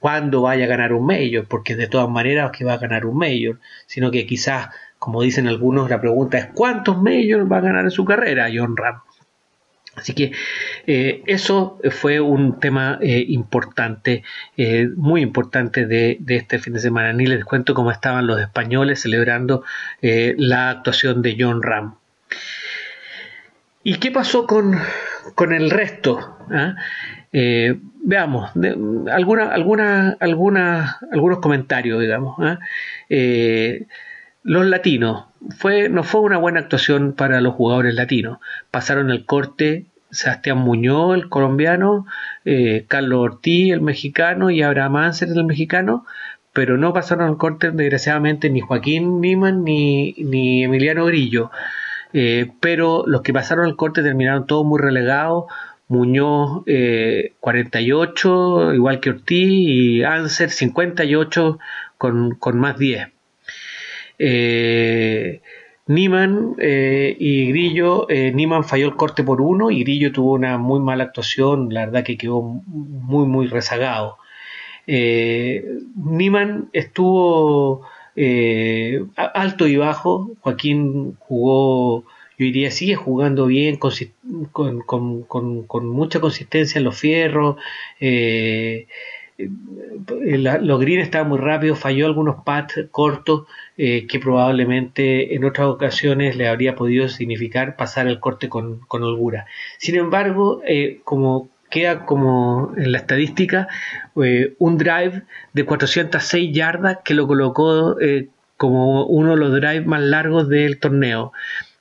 cuándo 0.00 0.42
vaya 0.42 0.64
a 0.64 0.68
ganar 0.68 0.92
un 0.92 1.06
Major, 1.06 1.46
porque 1.48 1.76
de 1.76 1.88
todas 1.88 2.08
maneras 2.08 2.50
que 2.56 2.64
va 2.64 2.74
a 2.74 2.78
ganar 2.78 3.06
un 3.06 3.18
Major, 3.18 3.58
sino 3.86 4.10
que 4.10 4.26
quizás, 4.26 4.68
como 4.98 5.22
dicen 5.22 5.48
algunos, 5.48 5.90
la 5.90 6.00
pregunta 6.00 6.38
es 6.38 6.46
¿cuántos 6.54 6.96
Majors 6.96 7.50
va 7.50 7.58
a 7.58 7.62
ganar 7.62 7.84
en 7.84 7.90
su 7.90 8.04
carrera 8.04 8.48
John 8.54 8.76
Ram? 8.76 9.00
Así 10.04 10.12
que 10.12 10.32
eh, 10.86 11.22
eso 11.24 11.80
fue 11.90 12.20
un 12.20 12.60
tema 12.60 12.98
eh, 13.00 13.24
importante, 13.26 14.22
eh, 14.54 14.86
muy 14.94 15.22
importante 15.22 15.86
de, 15.86 16.20
este 16.28 16.58
fin 16.58 16.74
de 16.74 16.80
semana. 16.80 17.14
Ni 17.14 17.24
les 17.24 17.42
cuento 17.42 17.72
cómo 17.72 17.90
estaban 17.90 18.26
los 18.26 18.38
españoles 18.38 19.00
celebrando 19.00 19.64
la 20.02 20.68
actuación 20.68 21.22
de 21.22 21.36
John 21.40 21.62
Ram. 21.62 21.94
¿Y 23.82 23.94
qué 23.94 24.10
pasó 24.10 24.46
con, 24.46 24.78
el 25.52 25.70
resto? 25.70 26.36
¿Ah? 26.50 26.74
veamos, 27.32 28.50
alguna, 29.10 29.48
alguna, 30.20 30.98
algunos 31.10 31.38
comentarios, 31.38 31.98
digamos. 31.98 32.36
¿ah? 32.40 32.58
los 34.42 34.66
latinos, 34.66 35.24
fue, 35.56 35.88
no 35.88 36.04
fue 36.04 36.20
una 36.20 36.36
buena 36.36 36.60
actuación 36.60 37.14
para 37.14 37.40
los 37.40 37.54
jugadores 37.54 37.94
latinos. 37.94 38.38
Pasaron 38.70 39.10
el 39.10 39.24
corte 39.24 39.86
Sebastián 40.14 40.58
Muñoz, 40.58 41.16
el 41.16 41.28
colombiano, 41.28 42.06
eh, 42.44 42.84
Carlos 42.88 43.20
Ortiz, 43.20 43.72
el 43.72 43.80
mexicano, 43.80 44.50
y 44.50 44.62
Abraham 44.62 44.96
Anser, 44.96 45.28
el 45.28 45.44
mexicano, 45.44 46.06
pero 46.52 46.78
no 46.78 46.92
pasaron 46.92 47.28
el 47.30 47.36
corte, 47.36 47.70
desgraciadamente, 47.72 48.48
ni 48.48 48.60
Joaquín 48.60 49.20
Niman 49.20 49.64
ni, 49.64 50.14
ni 50.18 50.64
Emiliano 50.64 51.04
Grillo. 51.06 51.50
Eh, 52.12 52.52
pero 52.60 53.04
los 53.06 53.22
que 53.22 53.32
pasaron 53.32 53.66
el 53.66 53.76
corte 53.76 54.02
terminaron 54.02 54.46
todos 54.46 54.64
muy 54.64 54.80
relegados. 54.80 55.46
Muñoz 55.88 56.62
48, 57.40 58.72
eh, 58.72 58.74
igual 58.76 59.00
que 59.00 59.10
Ortiz, 59.10 59.48
y 59.50 60.02
Anser 60.04 60.50
58 60.50 61.58
con, 61.98 62.36
con 62.36 62.58
más 62.58 62.78
10. 62.78 63.08
Eh, 64.18 65.42
Niman 65.86 66.54
eh, 66.58 67.14
y 67.18 67.48
Grillo, 67.48 68.08
eh, 68.08 68.32
Niman 68.32 68.64
falló 68.64 68.86
el 68.86 68.96
corte 68.96 69.22
por 69.22 69.40
uno 69.40 69.70
y 69.70 69.82
Grillo 69.84 70.12
tuvo 70.12 70.32
una 70.32 70.56
muy 70.56 70.80
mala 70.80 71.04
actuación, 71.04 71.68
la 71.72 71.86
verdad 71.86 72.04
que 72.04 72.16
quedó 72.16 72.40
muy 72.42 73.26
muy 73.26 73.46
rezagado. 73.48 74.16
Eh, 74.86 75.64
Niman 75.96 76.70
estuvo 76.72 77.82
alto 79.16 79.66
y 79.66 79.76
bajo, 79.76 80.30
Joaquín 80.40 81.16
jugó, 81.18 82.04
yo 82.38 82.44
diría 82.46 82.70
sigue 82.70 82.94
jugando 82.94 83.46
bien, 83.46 83.76
con, 83.76 84.82
con 84.82 85.88
mucha 85.88 86.20
consistencia 86.20 86.78
en 86.78 86.84
los 86.84 86.98
fierros. 86.98 87.56
Eh, 89.36 89.48
los 90.38 90.80
green 90.80 91.00
estaban 91.00 91.28
muy 91.28 91.38
rápidos, 91.38 91.78
falló 91.78 92.06
algunos 92.06 92.44
pads 92.44 92.86
cortos 92.90 93.46
eh, 93.76 94.06
que 94.06 94.20
probablemente 94.20 95.34
en 95.34 95.44
otras 95.44 95.66
ocasiones 95.66 96.36
le 96.36 96.48
habría 96.48 96.76
podido 96.76 97.08
significar 97.08 97.76
pasar 97.76 98.06
el 98.06 98.20
corte 98.20 98.48
con, 98.48 98.82
holgura. 98.88 99.46
Sin 99.78 99.96
embargo, 99.96 100.62
eh, 100.66 101.00
como 101.04 101.48
queda 101.70 102.06
como 102.06 102.72
en 102.76 102.92
la 102.92 102.98
estadística, 102.98 103.66
un 104.14 104.78
drive 104.78 105.22
de 105.54 105.64
406 105.64 106.54
yardas 106.54 106.98
que 107.04 107.14
lo 107.14 107.26
colocó 107.26 107.96
como 108.56 109.06
uno 109.06 109.30
de 109.32 109.36
los 109.36 109.52
drives 109.52 109.84
más 109.84 110.00
largos 110.00 110.48
del 110.48 110.78
torneo. 110.78 111.32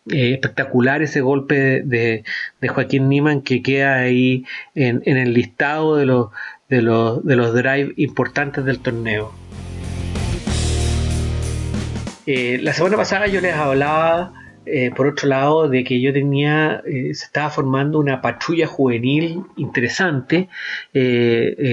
espectacular 0.08 1.04
ese 1.04 1.22
golpe 1.22 1.84
de, 1.86 2.24
Joaquín 2.68 3.08
Niman 3.08 3.42
que 3.42 3.62
queda 3.62 4.00
ahí 4.00 4.46
en, 4.74 5.04
en, 5.06 5.18
el 5.18 5.34
listado 5.34 5.96
de 5.96 6.08
los, 6.08 6.30
de 6.74 6.82
los, 6.82 7.24
de 7.24 7.36
los 7.36 7.54
drives 7.54 7.94
importantes 7.98 8.66
del 8.66 8.80
torneo. 8.80 9.32
Eh, 12.26 12.58
la 12.64 12.74
semana 12.74 12.98
pasada 12.98 13.28
yo 13.28 13.42
les 13.42 13.54
hablaba, 13.54 14.34
eh, 14.66 14.90
por 14.96 15.06
otro 15.06 15.28
lado, 15.28 15.70
de 15.70 15.84
que 15.84 16.02
yo 16.02 16.12
tenía, 16.12 16.82
eh, 16.84 17.14
se 17.14 17.26
estaba 17.26 17.52
formando 17.52 18.00
una 18.00 18.22
patrulla 18.22 18.66
juvenil 18.66 19.44
interesante, 19.56 20.50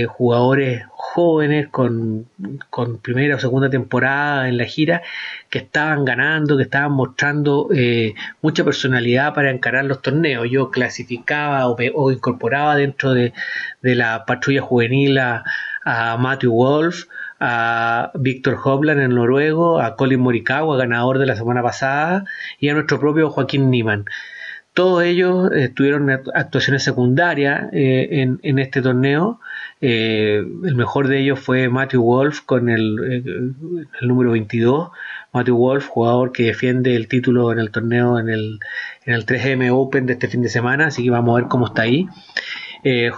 jugadores 0.08 0.82
jóvenes 1.12 1.68
con, 1.68 2.26
con, 2.70 2.98
primera 2.98 3.36
o 3.36 3.38
segunda 3.40 3.68
temporada 3.68 4.48
en 4.48 4.56
la 4.56 4.64
gira 4.64 5.02
que 5.48 5.58
estaban 5.58 6.04
ganando, 6.04 6.56
que 6.56 6.62
estaban 6.64 6.92
mostrando 6.92 7.68
mucha 8.42 8.64
personalidad 8.64 9.34
para 9.34 9.50
encarar 9.50 9.84
los 9.86 10.02
torneos. 10.02 10.46
Yo 10.50 10.70
clasificaba 10.70 11.66
o, 11.68 12.12
incorporaba 12.12 12.76
dentro 12.76 13.12
de, 13.12 13.32
la 13.82 14.24
patrulla 14.24 14.62
juvenil 14.62 15.18
a, 15.18 15.44
Matthew 16.18 16.52
Wolf, 16.52 17.04
a 17.40 18.12
Víctor 18.14 18.58
Hoblan, 18.62 19.00
el 19.00 19.14
noruego, 19.14 19.80
a 19.80 19.96
Colin 19.96 20.20
Morikawa, 20.20 20.76
ganador 20.76 21.18
de 21.18 21.26
la 21.26 21.36
semana 21.36 21.62
pasada, 21.62 22.24
y 22.58 22.68
a 22.68 22.74
nuestro 22.74 23.00
propio 23.00 23.30
Joaquín 23.30 23.70
Niman. 23.70 24.04
Todos 24.72 25.02
ellos 25.02 25.50
eh, 25.52 25.68
tuvieron 25.68 26.10
actuaciones 26.10 26.84
secundarias 26.84 27.64
eh, 27.72 28.36
en, 28.42 28.58
este 28.58 28.82
torneo. 28.82 29.40
Eh, 29.82 30.36
el 30.36 30.74
mejor 30.74 31.08
de 31.08 31.20
ellos 31.20 31.40
fue 31.40 31.70
Matthew 31.70 32.02
Wolf 32.02 32.40
con 32.40 32.68
el, 32.68 32.98
el, 34.00 34.08
número 34.08 34.32
22. 34.32 34.90
Matthew 35.32 35.56
Wolf, 35.56 35.86
jugador 35.86 36.32
que 36.32 36.44
defiende 36.44 36.96
el 36.96 37.08
título 37.08 37.52
en 37.52 37.58
el 37.58 37.70
torneo 37.70 38.18
en 38.18 38.28
el, 38.28 38.58
en 39.06 39.14
el 39.14 39.24
3M 39.24 39.70
Open 39.72 40.06
de 40.06 40.14
este 40.14 40.28
fin 40.28 40.42
de 40.42 40.48
semana, 40.48 40.88
así 40.88 41.04
que 41.04 41.10
vamos 41.10 41.32
a 41.32 41.40
ver 41.40 41.48
cómo 41.48 41.66
está 41.66 41.82
ahí. 41.82 42.08
Eh, 42.82 43.10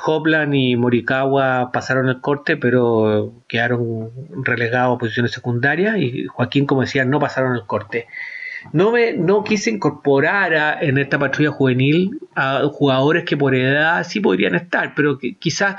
y 0.52 0.76
Morikawa 0.76 1.70
pasaron 1.72 2.08
el 2.08 2.20
corte, 2.20 2.56
pero 2.56 3.32
quedaron 3.48 4.10
relegados 4.44 4.96
a 4.96 4.98
posiciones 4.98 5.32
secundarias. 5.32 5.96
Y 5.98 6.26
Joaquín, 6.26 6.66
como 6.66 6.82
decía, 6.82 7.04
no 7.04 7.20
pasaron 7.20 7.54
el 7.54 7.64
corte. 7.66 8.06
No 8.72 8.92
me 8.92 9.12
no 9.14 9.42
quise 9.44 9.70
incorporar 9.70 10.82
en 10.82 10.98
esta 10.98 11.18
patrulla 11.18 11.50
juvenil 11.50 12.18
a 12.34 12.62
jugadores 12.72 13.24
que 13.24 13.36
por 13.36 13.54
edad 13.54 14.04
sí 14.04 14.20
podrían 14.20 14.54
estar, 14.54 14.94
pero 14.94 15.18
que 15.18 15.34
quizás 15.34 15.76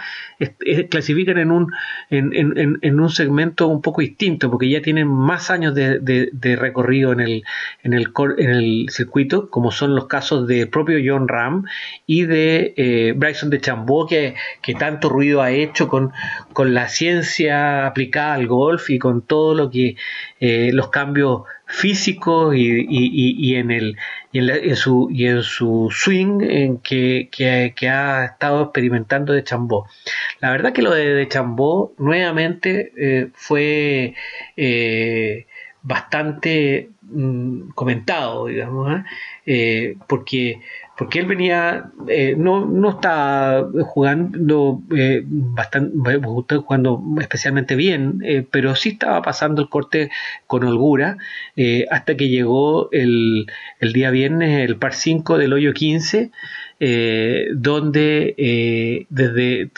clasifican 0.90 1.38
en 1.38 1.52
un, 1.52 1.72
en, 2.10 3.00
un 3.00 3.10
segmento 3.10 3.68
un 3.68 3.82
poco 3.82 4.02
distinto, 4.02 4.52
porque 4.52 4.70
ya 4.70 4.82
tienen 4.82 5.08
más 5.08 5.50
años 5.50 5.74
de, 5.74 6.58
recorrido 6.60 7.12
en 7.12 7.22
el, 7.22 7.44
en, 7.84 7.94
el, 7.94 8.12
en 8.38 8.50
el 8.50 8.86
circuito, 8.90 9.50
como 9.50 9.72
son 9.72 9.96
los 9.96 10.08
casos 10.08 10.48
de 10.48 10.68
propio 10.68 11.00
John 11.04 11.28
Ram 11.28 11.66
y 12.06 12.26
de 12.26 12.74
eh, 12.78 13.14
Bryson 13.16 13.50
de 13.50 13.62
Chambó, 13.62 14.08
que, 14.08 14.36
que, 14.62 14.74
tanto 14.74 15.10
ruido 15.10 15.42
ha 15.42 15.52
hecho 15.52 15.88
con, 15.88 16.12
con 16.54 16.74
la 16.74 16.88
ciencia 16.88 17.88
aplicada 17.88 18.34
al 18.34 18.48
golf 18.48 18.90
y 18.90 19.00
con 19.00 19.22
todo 19.22 19.56
lo 19.56 19.70
que 19.70 19.96
eh, 20.40 20.72
los 20.74 20.90
cambios 20.90 21.44
físicos 21.74 22.56
y, 22.56 23.56
en 23.56 23.72
el 23.72 23.98
y 24.32 24.40
en, 24.40 24.76
su 24.76 25.10
y 25.12 25.26
en 25.26 25.42
su 25.42 25.90
swing 25.92 26.42
en 26.42 26.78
que, 26.78 27.30
ha 27.90 28.26
estado 28.26 28.64
experimentando 28.64 29.34
de 29.34 29.44
Chambó. 29.44 29.88
La 30.40 30.52
verdad 30.52 30.72
que 30.72 30.84
lo 30.84 30.92
de, 30.92 31.28
Chambó 31.28 31.94
nuevamente 31.98 32.92
eh, 32.96 33.30
fue 33.34 34.14
eh, 34.56 35.48
bastante 35.82 36.90
mm, 37.02 37.70
comentado, 37.70 38.46
digamos, 38.46 39.02
porque 40.08 40.62
porque 40.98 41.20
él 41.20 41.26
venía, 41.26 41.92
eh, 42.08 42.36
no, 42.38 42.66
no 42.66 42.92
está 42.92 43.66
jugando 43.84 44.82
eh, 44.96 45.24
bastante, 45.26 45.92
jugando 46.58 47.02
especialmente 47.20 47.76
bien, 47.76 48.22
eh, 48.24 48.46
pero 48.50 48.76
sí 48.76 48.90
estaba 48.90 49.22
pasando 49.24 49.64
el 49.64 49.70
corte 49.70 50.12
con 50.46 50.64
holgura 50.64 51.18
hasta 51.90 52.16
que 52.16 52.30
llegó 52.30 52.90
el, 52.92 53.48
el, 53.80 53.94
día 53.94 54.12
viernes 54.12 54.70
el 54.70 54.78
par 54.78 54.94
5 54.94 55.38
del 55.38 55.54
hoyo 55.54 55.74
15, 55.74 56.32
donde 57.54 59.06
desde 59.10 59.72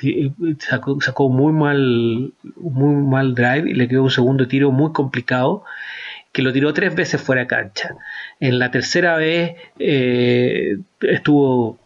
sacó, 0.60 1.00
sacó, 1.02 1.30
muy 1.30 1.54
mal 1.54 2.34
muy 2.58 2.96
mal 2.96 3.36
drive 3.36 3.70
y 3.70 3.74
le 3.74 3.88
quedó 3.88 4.04
un 4.04 4.12
segundo 4.12 4.48
tiro 4.48 4.72
muy 4.72 4.92
complicado 4.92 5.64
que 6.36 6.42
lo 6.42 6.52
tiró 6.52 6.74
tres 6.74 6.94
veces 6.94 7.22
fuera 7.22 7.44
de 7.44 7.48
cancha. 7.48 7.96
En 8.42 8.60
la 8.60 8.70
tercera 8.70 9.16
vez 9.16 9.56
eh, 9.80 10.76
estuvo, 11.00 11.80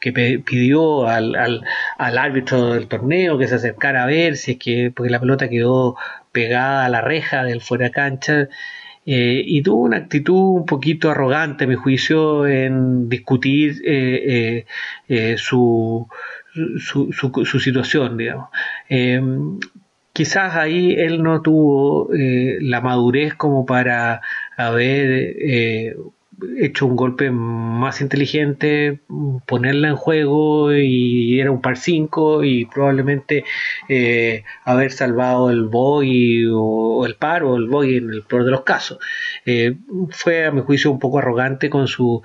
que 0.00 0.12
pidió 0.12 1.06
al, 1.06 1.62
árbitro 1.98 2.72
del 2.72 2.88
torneo 2.88 3.36
que 3.36 3.46
se 3.46 3.56
acercara 3.56 4.04
a 4.04 4.06
ver 4.06 4.38
si 4.38 4.52
es 4.52 4.58
que, 4.58 4.90
porque 4.96 5.10
la 5.10 5.20
pelota 5.20 5.50
quedó 5.50 5.96
pegada 6.32 6.86
a 6.86 6.88
la 6.88 7.02
reja 7.02 7.44
del 7.44 7.60
fuera 7.60 7.84
de 7.86 7.90
cancha. 7.90 8.48
Eh, 9.04 9.42
y 9.44 9.60
tuvo 9.62 9.82
una 9.82 9.98
actitud 9.98 10.56
un 10.60 10.64
poquito 10.64 11.10
arrogante, 11.10 11.64
a 11.64 11.66
mi 11.66 11.74
juicio, 11.74 12.46
en 12.46 13.10
discutir 13.10 13.82
eh, 13.84 14.64
su, 15.36 16.08
su, 16.78 17.12
su, 17.12 17.60
situación, 17.60 18.16
digamos 18.16 18.48
quizás 20.18 20.56
ahí 20.56 20.94
él 20.98 21.22
no 21.22 21.42
tuvo 21.42 22.12
eh, 22.12 22.58
la 22.60 22.80
madurez 22.80 23.34
como 23.34 23.64
para 23.64 24.20
haber 24.56 25.08
eh, 25.38 25.96
hecho 26.56 26.86
un 26.86 26.96
golpe 26.96 27.30
más 27.30 28.00
inteligente, 28.00 28.98
ponerla 29.46 29.90
en 29.90 29.94
juego 29.94 30.74
y 30.74 31.38
era 31.38 31.52
un 31.52 31.60
par 31.60 31.76
5 31.76 32.42
y 32.42 32.64
probablemente 32.64 33.44
eh, 33.88 34.42
haber 34.64 34.90
salvado 34.90 35.50
el 35.50 35.66
boy 35.66 36.46
o, 36.52 37.06
el 37.06 37.14
par 37.14 37.44
o 37.44 37.54
el 37.54 37.68
boy 37.68 37.98
en 37.98 38.10
el 38.10 38.24
peor 38.24 38.44
de 38.44 38.50
los 38.50 38.62
casos. 38.62 38.98
fue 40.10 40.46
a 40.46 40.50
mi 40.50 40.62
juicio 40.62 40.90
un 40.90 40.98
poco 40.98 41.20
arrogante 41.20 41.70
con 41.70 41.86
su, 41.86 42.22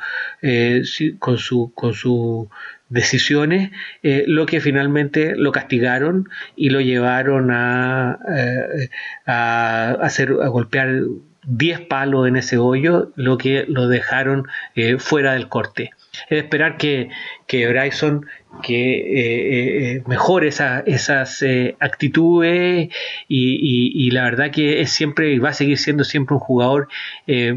con 1.19 1.37
su, 1.37 1.71
con 1.75 1.93
su 1.93 2.49
decisiones, 2.93 3.71
eh, 4.03 4.23
lo 4.27 4.45
que 4.45 4.61
finalmente 4.61 5.35
lo 5.35 5.51
castigaron 5.51 6.29
y 6.55 6.69
lo 6.69 6.79
llevaron 6.79 7.49
a, 7.51 8.19
eh, 8.37 8.89
a, 9.25 9.97
hacer, 10.01 10.29
a 10.41 10.47
golpear 10.47 11.01
10 11.47 11.81
palos 11.81 12.27
en 12.27 12.35
ese 12.35 12.57
hoyo, 12.57 13.11
lo 13.15 13.37
que 13.37 13.65
lo 13.67 13.87
dejaron 13.87 14.47
eh, 14.75 14.97
fuera 14.99 15.33
del 15.33 15.49
corte. 15.49 15.91
Es 16.29 16.43
esperar 16.43 16.77
que, 16.77 17.09
que 17.47 17.67
Bryson 17.67 18.25
que 18.61 18.99
eh, 18.99 19.95
eh, 19.95 20.03
mejore 20.05 20.49
esas 20.49 21.43
actitudes 21.79 22.89
y, 23.27 24.11
la 24.11 24.23
verdad 24.25 24.51
que 24.51 24.81
es 24.81 24.91
siempre 24.91 25.39
va 25.39 25.49
a 25.49 25.53
seguir 25.53 25.79
siendo 25.79 26.03
siempre 26.03 26.35
un 26.35 26.39
jugador 26.39 26.87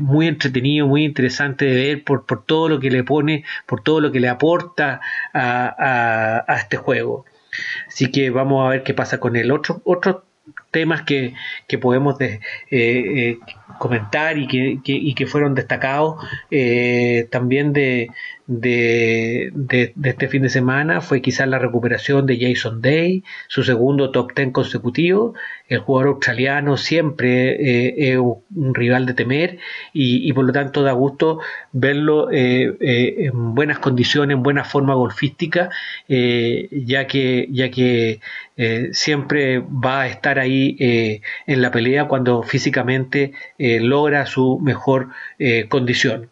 muy 0.01 0.27
entretenido, 0.27 0.87
muy 0.87 1.05
interesante 1.05 1.67
de 1.67 1.75
ver 1.75 2.05
por, 2.05 2.25
por, 2.25 2.45
todo 2.45 2.69
lo 2.69 2.81
que 2.81 2.91
le 2.91 3.05
pone, 3.05 3.45
por 3.67 3.83
todo 3.83 4.01
lo 4.01 4.11
que 4.11 4.21
le 4.21 4.29
aporta 4.29 5.01
a, 5.35 6.45
a, 6.49 6.57
este 6.57 6.79
juego. 6.79 7.27
Así 7.87 8.11
que 8.11 8.31
vamos 8.31 8.67
a 8.67 8.71
ver 8.71 8.83
qué 8.83 8.95
pasa 8.95 9.21
con 9.21 9.37
el 9.37 9.51
otro, 9.51 9.83
otro 9.85 10.25
temas 10.71 11.03
que, 11.03 11.35
que 11.67 11.77
podemos 11.79 12.17
de, 12.19 12.41
comentar 13.79 14.39
y 14.39 14.47
que, 14.47 14.81
y 14.83 15.15
que 15.15 15.27
fueron 15.27 15.55
destacados 15.55 16.25
también 17.31 17.75
de, 17.75 18.09
de, 18.47 19.51
de, 19.55 19.93
este 20.05 20.29
fin 20.29 20.43
de 20.43 20.49
semana 20.49 21.01
fue 21.01 21.21
quizás 21.21 21.49
la 21.49 21.59
recuperación 21.59 22.27
de 22.27 22.39
Jason 22.39 22.81
Day, 22.81 23.25
su 23.49 23.65
segundo 23.65 24.11
top 24.11 24.35
ten 24.35 24.53
consecutivo. 24.53 25.35
El 25.69 25.81
jugador 25.81 26.15
australiano 26.15 26.77
siempre 26.77 27.55
eh, 27.55 28.13
es 28.13 28.19
un 28.19 28.75
rival 28.75 29.05
de 29.07 29.15
temer 29.15 29.59
y, 29.93 30.33
por 30.33 30.45
lo 30.45 30.53
tanto 30.53 30.83
da 30.83 30.93
gusto 30.93 31.41
verlo 31.73 32.31
eh, 32.31 32.77
eh, 32.81 33.15
en 33.27 33.55
buenas 33.55 33.81
condiciones, 33.81 34.37
en 34.37 34.43
buena 34.45 34.65
forma 34.65 34.95
golfística, 34.95 35.71
ya 36.09 37.07
que, 37.07 37.49
ya 37.51 37.71
que 37.71 38.21
siempre 38.93 39.59
va 39.59 40.03
a 40.03 40.07
estar 40.07 40.39
ahí 40.39 40.77
en 41.47 41.63
la 41.63 41.71
pelea 41.71 42.07
cuando 42.07 42.43
físicamente 42.43 43.33
logra 43.59 44.27
su 44.27 44.61
mejor 44.61 45.09
condición 45.69 46.31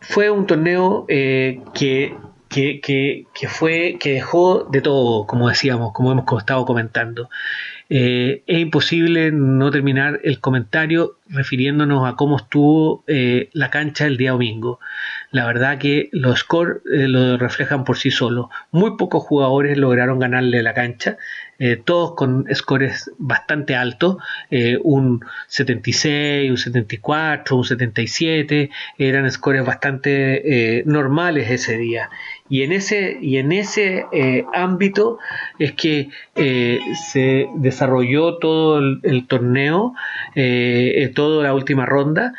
fue 0.00 0.30
un 0.30 0.46
torneo 0.46 1.04
eh, 1.08 1.60
que, 1.74 2.14
que, 2.48 2.80
que, 2.80 3.48
fue, 3.48 3.96
que 4.00 4.12
dejó 4.12 4.64
de 4.64 4.80
todo, 4.80 5.26
como 5.26 5.48
decíamos, 5.48 5.92
como 5.92 6.12
hemos 6.12 6.24
estado 6.38 6.64
comentando. 6.64 7.28
Eh, 7.88 8.42
es 8.48 8.58
imposible 8.58 9.30
no 9.30 9.70
terminar 9.70 10.18
el 10.24 10.40
comentario 10.40 11.18
refiriéndonos 11.28 12.08
a 12.08 12.16
cómo 12.16 12.36
estuvo 12.36 13.04
eh, 13.06 13.48
la 13.52 13.70
cancha 13.70 14.06
el 14.06 14.16
día 14.16 14.32
domingo. 14.32 14.80
La 15.30 15.46
verdad 15.46 15.78
que 15.78 16.08
los 16.12 16.40
scores 16.40 16.78
lo 16.84 17.36
reflejan 17.36 17.84
por 17.84 17.96
sí 17.96 18.10
solos. 18.10 18.46
Muy 18.72 18.96
pocos 18.96 19.22
jugadores 19.22 19.78
lograron 19.78 20.18
ganarle 20.18 20.62
la 20.62 20.74
cancha. 20.74 21.16
Eh, 21.58 21.76
todos 21.82 22.14
con 22.14 22.44
scores 22.54 23.10
bastante 23.18 23.74
altos, 23.74 24.16
eh, 24.50 24.78
un 24.82 25.24
76, 25.48 26.50
un 26.50 26.58
74, 26.58 27.56
un 27.56 27.64
77, 27.64 28.70
eran 28.98 29.30
scores 29.30 29.64
bastante 29.64 30.78
eh, 30.78 30.82
normales 30.84 31.50
ese 31.50 31.78
día. 31.78 32.10
Y 32.48 32.62
en 32.62 32.72
ese, 32.72 33.18
y 33.20 33.38
en 33.38 33.50
ese 33.52 34.04
ámbito 34.54 35.18
es 35.58 35.72
que 35.72 36.10
se 37.10 37.48
desarrolló 37.56 38.38
todo 38.38 38.78
el, 38.78 39.26
torneo, 39.26 39.94
toda 41.14 41.42
la 41.42 41.54
última 41.54 41.84
ronda. 41.84 42.34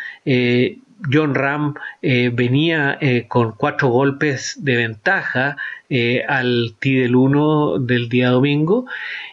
John 1.12 1.36
Ram 1.36 1.76
venía 2.02 2.98
con 3.28 3.54
cuatro 3.54 3.90
golpes 3.90 4.58
de 4.64 4.76
ventaja 4.76 5.58
eh, 5.90 6.26
al 6.28 6.76
T 6.80 6.90
del 6.90 7.16
1 7.16 7.80
del 7.80 8.10
día 8.10 8.30
domingo. 8.30 8.86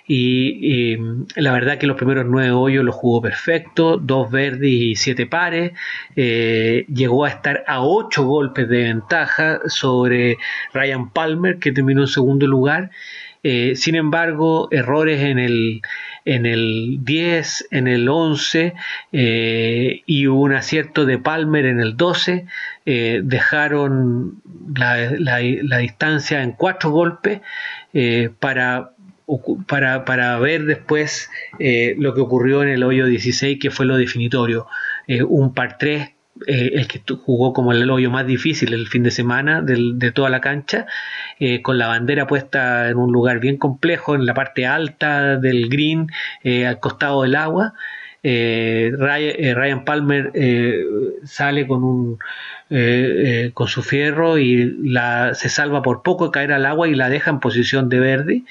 Y, 0.06 0.96
la 1.34 1.52
verdad 1.52 1.78
que 1.78 1.86
los 1.86 1.96
primeros 1.96 2.26
nueve 2.28 2.52
hoyos 2.52 2.84
los 2.84 2.94
jugó 2.94 3.22
perfecto, 3.22 3.96
dos 3.96 4.30
verdes 4.30 4.70
y 4.70 4.94
siete 4.94 5.26
pares, 5.26 5.72
eh, 6.14 6.84
llegó 6.88 7.24
a 7.24 7.30
estar 7.30 7.64
a 7.66 7.82
ocho 7.82 8.24
golpes 8.24 8.68
de 8.68 8.82
ventaja 8.84 9.60
sobre 9.66 10.36
Ryan 10.72 11.10
Palmer 11.10 11.58
que 11.58 11.72
terminó 11.72 12.02
en 12.02 12.08
segundo 12.08 12.46
lugar 12.46 12.90
eh, 13.46 13.76
sin 13.76 13.94
embargo, 13.94 14.68
errores 14.70 15.20
en 15.20 15.38
el, 15.38 15.82
en 16.24 16.46
el 16.46 17.00
10, 17.02 17.68
en 17.72 17.88
el 17.88 18.08
11 18.08 18.72
eh, 19.12 20.00
y 20.06 20.26
un 20.26 20.54
acierto 20.54 21.04
de 21.04 21.18
Palmer 21.18 21.66
en 21.66 21.78
el 21.78 21.94
12 21.98 22.46
eh, 22.86 23.20
dejaron 23.22 24.40
la, 24.74 25.38
distancia 25.78 26.42
en 26.42 26.52
cuatro 26.52 26.90
golpes 26.90 27.42
para, 28.40 28.92
para, 29.66 30.06
para, 30.06 30.38
ver 30.38 30.64
después 30.64 31.30
lo 31.58 32.14
que 32.14 32.20
ocurrió 32.22 32.62
en 32.62 32.70
el 32.70 32.82
hoyo 32.82 33.04
16, 33.04 33.58
que 33.60 33.70
fue 33.70 33.84
lo 33.84 33.98
definitorio. 33.98 34.66
un 35.28 35.52
par 35.52 35.76
3 35.76 36.13
eh, 36.46 36.72
el 36.74 36.88
que 36.88 37.02
jugó 37.24 37.52
como 37.52 37.72
el 37.72 37.88
hoyo 37.90 38.10
más 38.10 38.26
difícil 38.26 38.74
el 38.74 38.86
fin 38.88 39.02
de 39.02 39.10
semana 39.10 39.62
de 39.62 40.12
toda 40.12 40.28
la 40.30 40.40
cancha, 40.40 40.86
eh, 41.38 41.62
con 41.62 41.78
la 41.78 41.86
bandera 41.86 42.26
puesta 42.26 42.88
en 42.88 42.96
un 42.96 43.12
lugar 43.12 43.40
bien 43.40 43.56
complejo, 43.56 44.14
en 44.14 44.26
la 44.26 44.34
parte 44.34 44.66
alta 44.66 45.36
del 45.36 45.68
green, 45.68 46.08
eh, 46.42 46.66
al 46.66 46.80
costado 46.80 47.22
del 47.22 47.36
agua. 47.36 47.74
Ryan, 48.22 49.84
Palmer 49.84 50.32
sale 51.24 51.66
con 51.66 51.84
un 51.84 52.18
con 53.52 53.68
su 53.68 53.82
fierro 53.82 54.38
y 54.38 54.64
la, 54.82 55.34
se 55.34 55.50
salva 55.50 55.82
por 55.82 56.02
poco 56.02 56.26
de 56.26 56.30
caer 56.30 56.52
al 56.52 56.64
agua 56.64 56.88
y 56.88 56.94
la 56.94 57.10
deja 57.10 57.30
en 57.30 57.40
posición 57.40 57.90
de 57.90 58.00
verde 58.00 58.42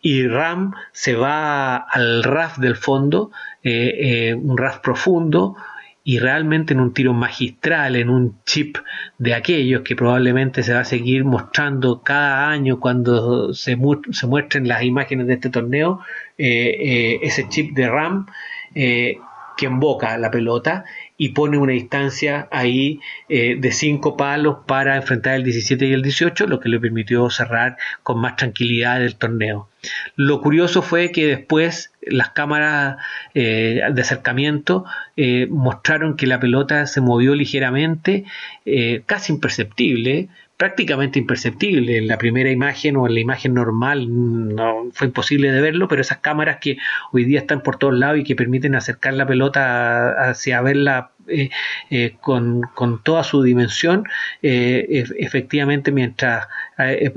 y 0.00 0.26
Ram 0.26 0.74
se 0.90 1.14
va 1.14 1.76
al 1.76 2.24
RAF 2.24 2.58
del 2.58 2.74
fondo, 2.74 3.30
un 3.62 4.58
RAF 4.58 4.80
profundo, 4.80 5.54
y 6.04 6.18
realmente 6.18 6.74
en 6.74 6.80
un 6.80 6.92
tiro 6.92 7.12
magistral, 7.12 7.96
en 7.96 8.10
un 8.10 8.38
chip 8.44 8.78
de 9.18 9.34
aquellos 9.34 9.82
que 9.82 9.94
probablemente 9.94 10.62
se 10.62 10.74
va 10.74 10.80
a 10.80 10.84
seguir 10.84 11.24
mostrando 11.24 12.02
cada 12.02 12.50
año 12.50 12.80
cuando 12.80 13.54
se, 13.54 13.76
se 14.10 14.26
muestren 14.26 14.66
las 14.66 14.82
imágenes 14.82 15.26
de 15.28 15.34
este 15.34 15.50
torneo, 15.50 16.00
eh, 16.38 16.76
eh, 16.80 17.20
ese 17.22 17.48
chip 17.48 17.74
de 17.74 17.88
RAM 17.88 18.26
eh, 18.74 19.18
que 19.56 19.66
emboca 19.66 20.16
la 20.18 20.30
pelota 20.30 20.84
y 21.22 21.30
pone 21.30 21.58
una 21.58 21.72
distancia 21.72 22.48
ahí 22.50 23.00
de 23.28 23.70
5 23.72 24.16
palos 24.16 24.58
para 24.66 24.96
enfrentar 24.96 25.36
el 25.36 25.44
17 25.44 25.86
y 25.86 25.92
el 25.92 26.02
18, 26.02 26.46
lo 26.46 26.58
que 26.58 26.68
le 26.68 26.80
permitió 26.80 27.30
cerrar 27.30 27.76
con 28.02 28.18
más 28.18 28.36
tranquilidad 28.36 29.02
el 29.02 29.16
torneo. 29.16 29.68
Lo 30.16 30.40
curioso 30.40 30.82
fue 30.82 31.10
que 31.10 31.26
después 31.26 31.92
las 32.02 32.30
cámaras 32.30 32.96
eh, 33.34 33.80
de 33.92 34.02
acercamiento 34.02 34.84
eh, 35.16 35.46
mostraron 35.50 36.16
que 36.16 36.26
la 36.26 36.40
pelota 36.40 36.86
se 36.86 37.00
movió 37.00 37.34
ligeramente, 37.34 38.24
eh, 38.64 39.02
casi 39.06 39.32
imperceptible, 39.32 40.28
prácticamente 40.56 41.18
imperceptible. 41.18 41.98
En 41.98 42.06
la 42.06 42.18
primera 42.18 42.50
imagen 42.50 42.96
o 42.96 43.06
en 43.06 43.14
la 43.14 43.20
imagen 43.20 43.54
normal 43.54 44.06
no 44.54 44.88
fue 44.92 45.08
imposible 45.08 45.50
de 45.50 45.60
verlo, 45.60 45.88
pero 45.88 46.02
esas 46.02 46.18
cámaras 46.18 46.58
que 46.60 46.76
hoy 47.10 47.24
día 47.24 47.40
están 47.40 47.62
por 47.62 47.78
todos 47.78 47.94
lados 47.94 48.18
y 48.18 48.24
que 48.24 48.36
permiten 48.36 48.74
acercar 48.74 49.14
la 49.14 49.26
pelota 49.26 50.30
hacia 50.30 50.60
verla 50.60 51.11
eh, 51.28 51.50
eh, 51.90 52.16
con, 52.20 52.62
toda 53.04 53.22
su 53.22 53.42
dimensión, 53.42 54.04
eh, 54.42 55.04
efectivamente 55.18 55.92
mientras 55.92 56.48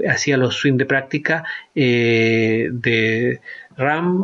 hacía 0.08 0.38
los 0.38 0.56
swing 0.56 0.78
de 0.78 0.86
práctica 0.86 1.44
de 1.74 3.40
RAM 3.78 4.24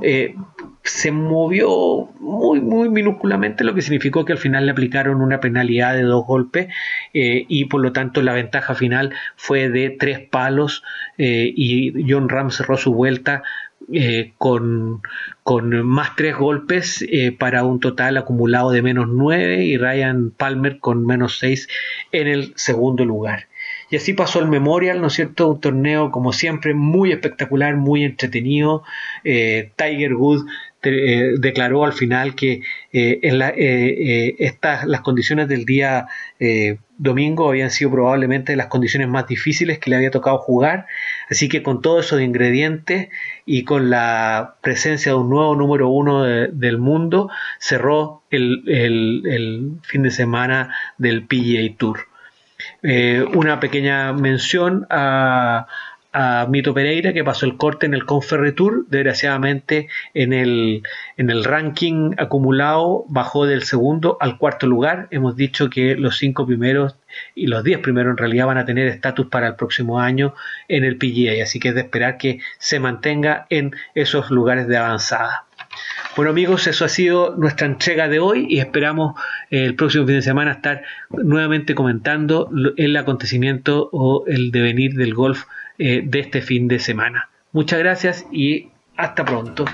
se 0.84 1.12
movió 1.12 2.10
muy 2.20 2.62
muy 2.62 2.90
minúsculamente 2.90 3.64
lo 3.64 3.74
que 3.74 3.82
significó 3.82 4.24
que 4.24 4.34
al 4.34 4.38
final 4.38 4.66
le 4.66 4.72
aplicaron 4.72 5.22
una 5.22 5.40
penalidad 5.40 5.96
de 5.96 6.04
dos 6.04 6.26
golpes 6.28 6.68
y 7.14 7.66
por 7.66 7.82
lo 7.82 7.92
tanto 7.92 8.22
la 8.22 8.34
ventaja 8.34 8.76
final 8.76 9.14
fue 9.36 9.70
de 9.70 9.90
tres 9.90 10.20
palos 10.20 10.84
y 11.18 12.06
John 12.08 12.30
Ram 12.30 12.52
cerró 12.52 12.78
su 12.78 12.94
vuelta 12.94 13.42
eh, 13.92 14.34
con, 14.38 15.02
más 15.84 16.16
tres 16.16 16.36
golpes 16.36 17.06
eh, 17.10 17.32
para 17.38 17.64
un 17.64 17.80
total 17.80 18.18
acumulado 18.18 18.72
de 18.72 18.82
menos 18.82 19.08
nueve 19.10 19.64
y 19.64 19.78
Ryan 19.78 20.32
Palmer 20.32 20.80
con 20.80 21.06
menos 21.06 21.40
seis 21.40 21.68
en 22.12 22.28
el 22.28 22.54
segundo 22.56 23.06
lugar. 23.06 23.48
Y 23.92 23.98
así 23.98 24.14
pasó 24.14 24.40
el 24.40 24.48
Memorial, 24.48 25.02
¿no 25.02 25.08
es 25.08 25.14
cierto? 25.14 25.50
Un 25.50 25.60
torneo, 25.60 26.12
como 26.12 26.32
siempre, 26.32 26.74
muy 26.74 27.12
espectacular, 27.12 27.76
muy 27.76 28.06
entretenido. 28.06 28.84
Eh, 29.26 29.72
Tiger 29.76 30.14
Woods 30.14 30.46
eh, 30.84 31.34
declaró 31.38 31.84
al 31.84 31.92
final 31.92 32.34
que 32.34 32.62
eh, 32.94 33.20
en 33.22 33.38
la, 33.38 33.50
estas, 33.50 34.86
las 34.86 35.02
condiciones 35.02 35.50
del 35.50 35.66
día 35.66 36.08
domingo 36.98 37.50
habían 37.50 37.70
sido 37.70 37.92
probablemente 37.92 38.56
las 38.56 38.68
condiciones 38.68 39.10
más 39.10 39.28
difíciles 39.28 39.78
que 39.80 39.90
le 39.90 39.98
había 39.98 40.12
tocado 40.12 40.38
jugar. 40.38 40.86
Así 41.32 41.48
que 41.48 41.64
con 41.64 41.82
todos 41.82 42.08
esos 42.08 42.22
ingredientes 42.22 43.08
y 43.46 43.64
con 43.64 43.90
la 43.90 44.56
presencia 44.60 45.14
de 45.14 45.18
un 45.18 45.30
nuevo 45.30 45.56
número 45.56 45.88
uno 45.88 46.24
del 46.24 46.78
mundo, 46.78 47.30
cerró 47.58 48.22
el, 48.30 49.80
fin 49.84 50.04
de 50.04 50.12
semana 50.12 50.76
del 50.98 51.26
PGA 51.26 51.78
Tour. 51.78 52.00
Eh, 52.84 53.26
una 53.34 53.62
pequeña 53.62 54.12
mención 54.12 54.86
a, 54.90 55.68
Mito 56.50 56.74
Pereira 56.74 57.14
que 57.14 57.24
pasó 57.24 57.46
el 57.46 57.56
corte 57.56 57.86
en 57.86 57.94
el 57.94 58.06
Conferre 58.06 58.52
Tour, 58.52 58.86
desgraciadamente 58.90 59.88
en 60.14 60.34
el, 60.34 60.84
en 61.16 61.30
el 61.30 61.46
ranking 61.46 62.12
acumulado 62.18 63.06
bajó 63.08 63.46
del 63.46 63.64
segundo 63.64 64.18
al 64.20 64.38
cuarto 64.38 64.68
lugar. 64.68 65.08
Hemos 65.12 65.38
dicho 65.38 65.70
que 65.70 65.96
los 65.96 66.18
cinco 66.18 66.46
primeros 66.46 66.96
y 67.34 67.48
los 67.48 67.64
diez 67.64 67.80
primeros 67.80 68.12
en 68.12 68.18
realidad 68.18 68.48
van 68.48 68.58
a 68.58 68.66
tener 68.66 68.88
estatus 68.88 69.28
para 69.28 69.48
el 69.48 69.56
próximo 69.56 70.00
año 70.00 70.34
en 70.68 70.84
el 70.84 70.98
PGA, 70.98 71.44
así 71.44 71.60
que 71.60 71.70
es 71.70 71.76
de 71.76 71.82
esperar 71.82 72.18
que 72.18 72.40
se 72.58 72.80
mantenga 72.80 73.46
en 73.50 73.72
esos 73.96 74.32
lugares 74.32 74.68
de 74.68 74.78
avanzada. 74.78 75.46
Bueno 76.18 76.32
amigos, 76.32 76.68
eso 76.68 76.84
ha 76.84 76.90
sido 76.90 77.36
nuestra 77.38 77.68
entrega 77.68 78.10
de 78.10 78.20
hoy 78.20 78.46
y 78.50 78.60
esperamos 78.60 79.16
eh, 79.50 79.64
el 79.64 79.76
próximo 79.76 80.06
fin 80.06 80.16
de 80.16 80.22
semana 80.22 80.52
estar 80.52 80.84
nuevamente 81.10 81.74
comentando 81.74 82.50
el 82.76 82.98
acontecimiento 82.98 83.90
o 83.94 84.26
el 84.28 84.52
devenir 84.52 84.96
del 84.96 85.14
golf 85.14 85.46
eh, 85.78 86.02
de 86.04 86.20
este 86.20 86.42
fin 86.42 86.68
de 86.68 86.80
semana. 86.80 87.30
Muchas 87.52 87.80
gracias 87.80 88.26
y 88.32 88.70
hasta 88.96 89.26
pronto. 89.26 89.66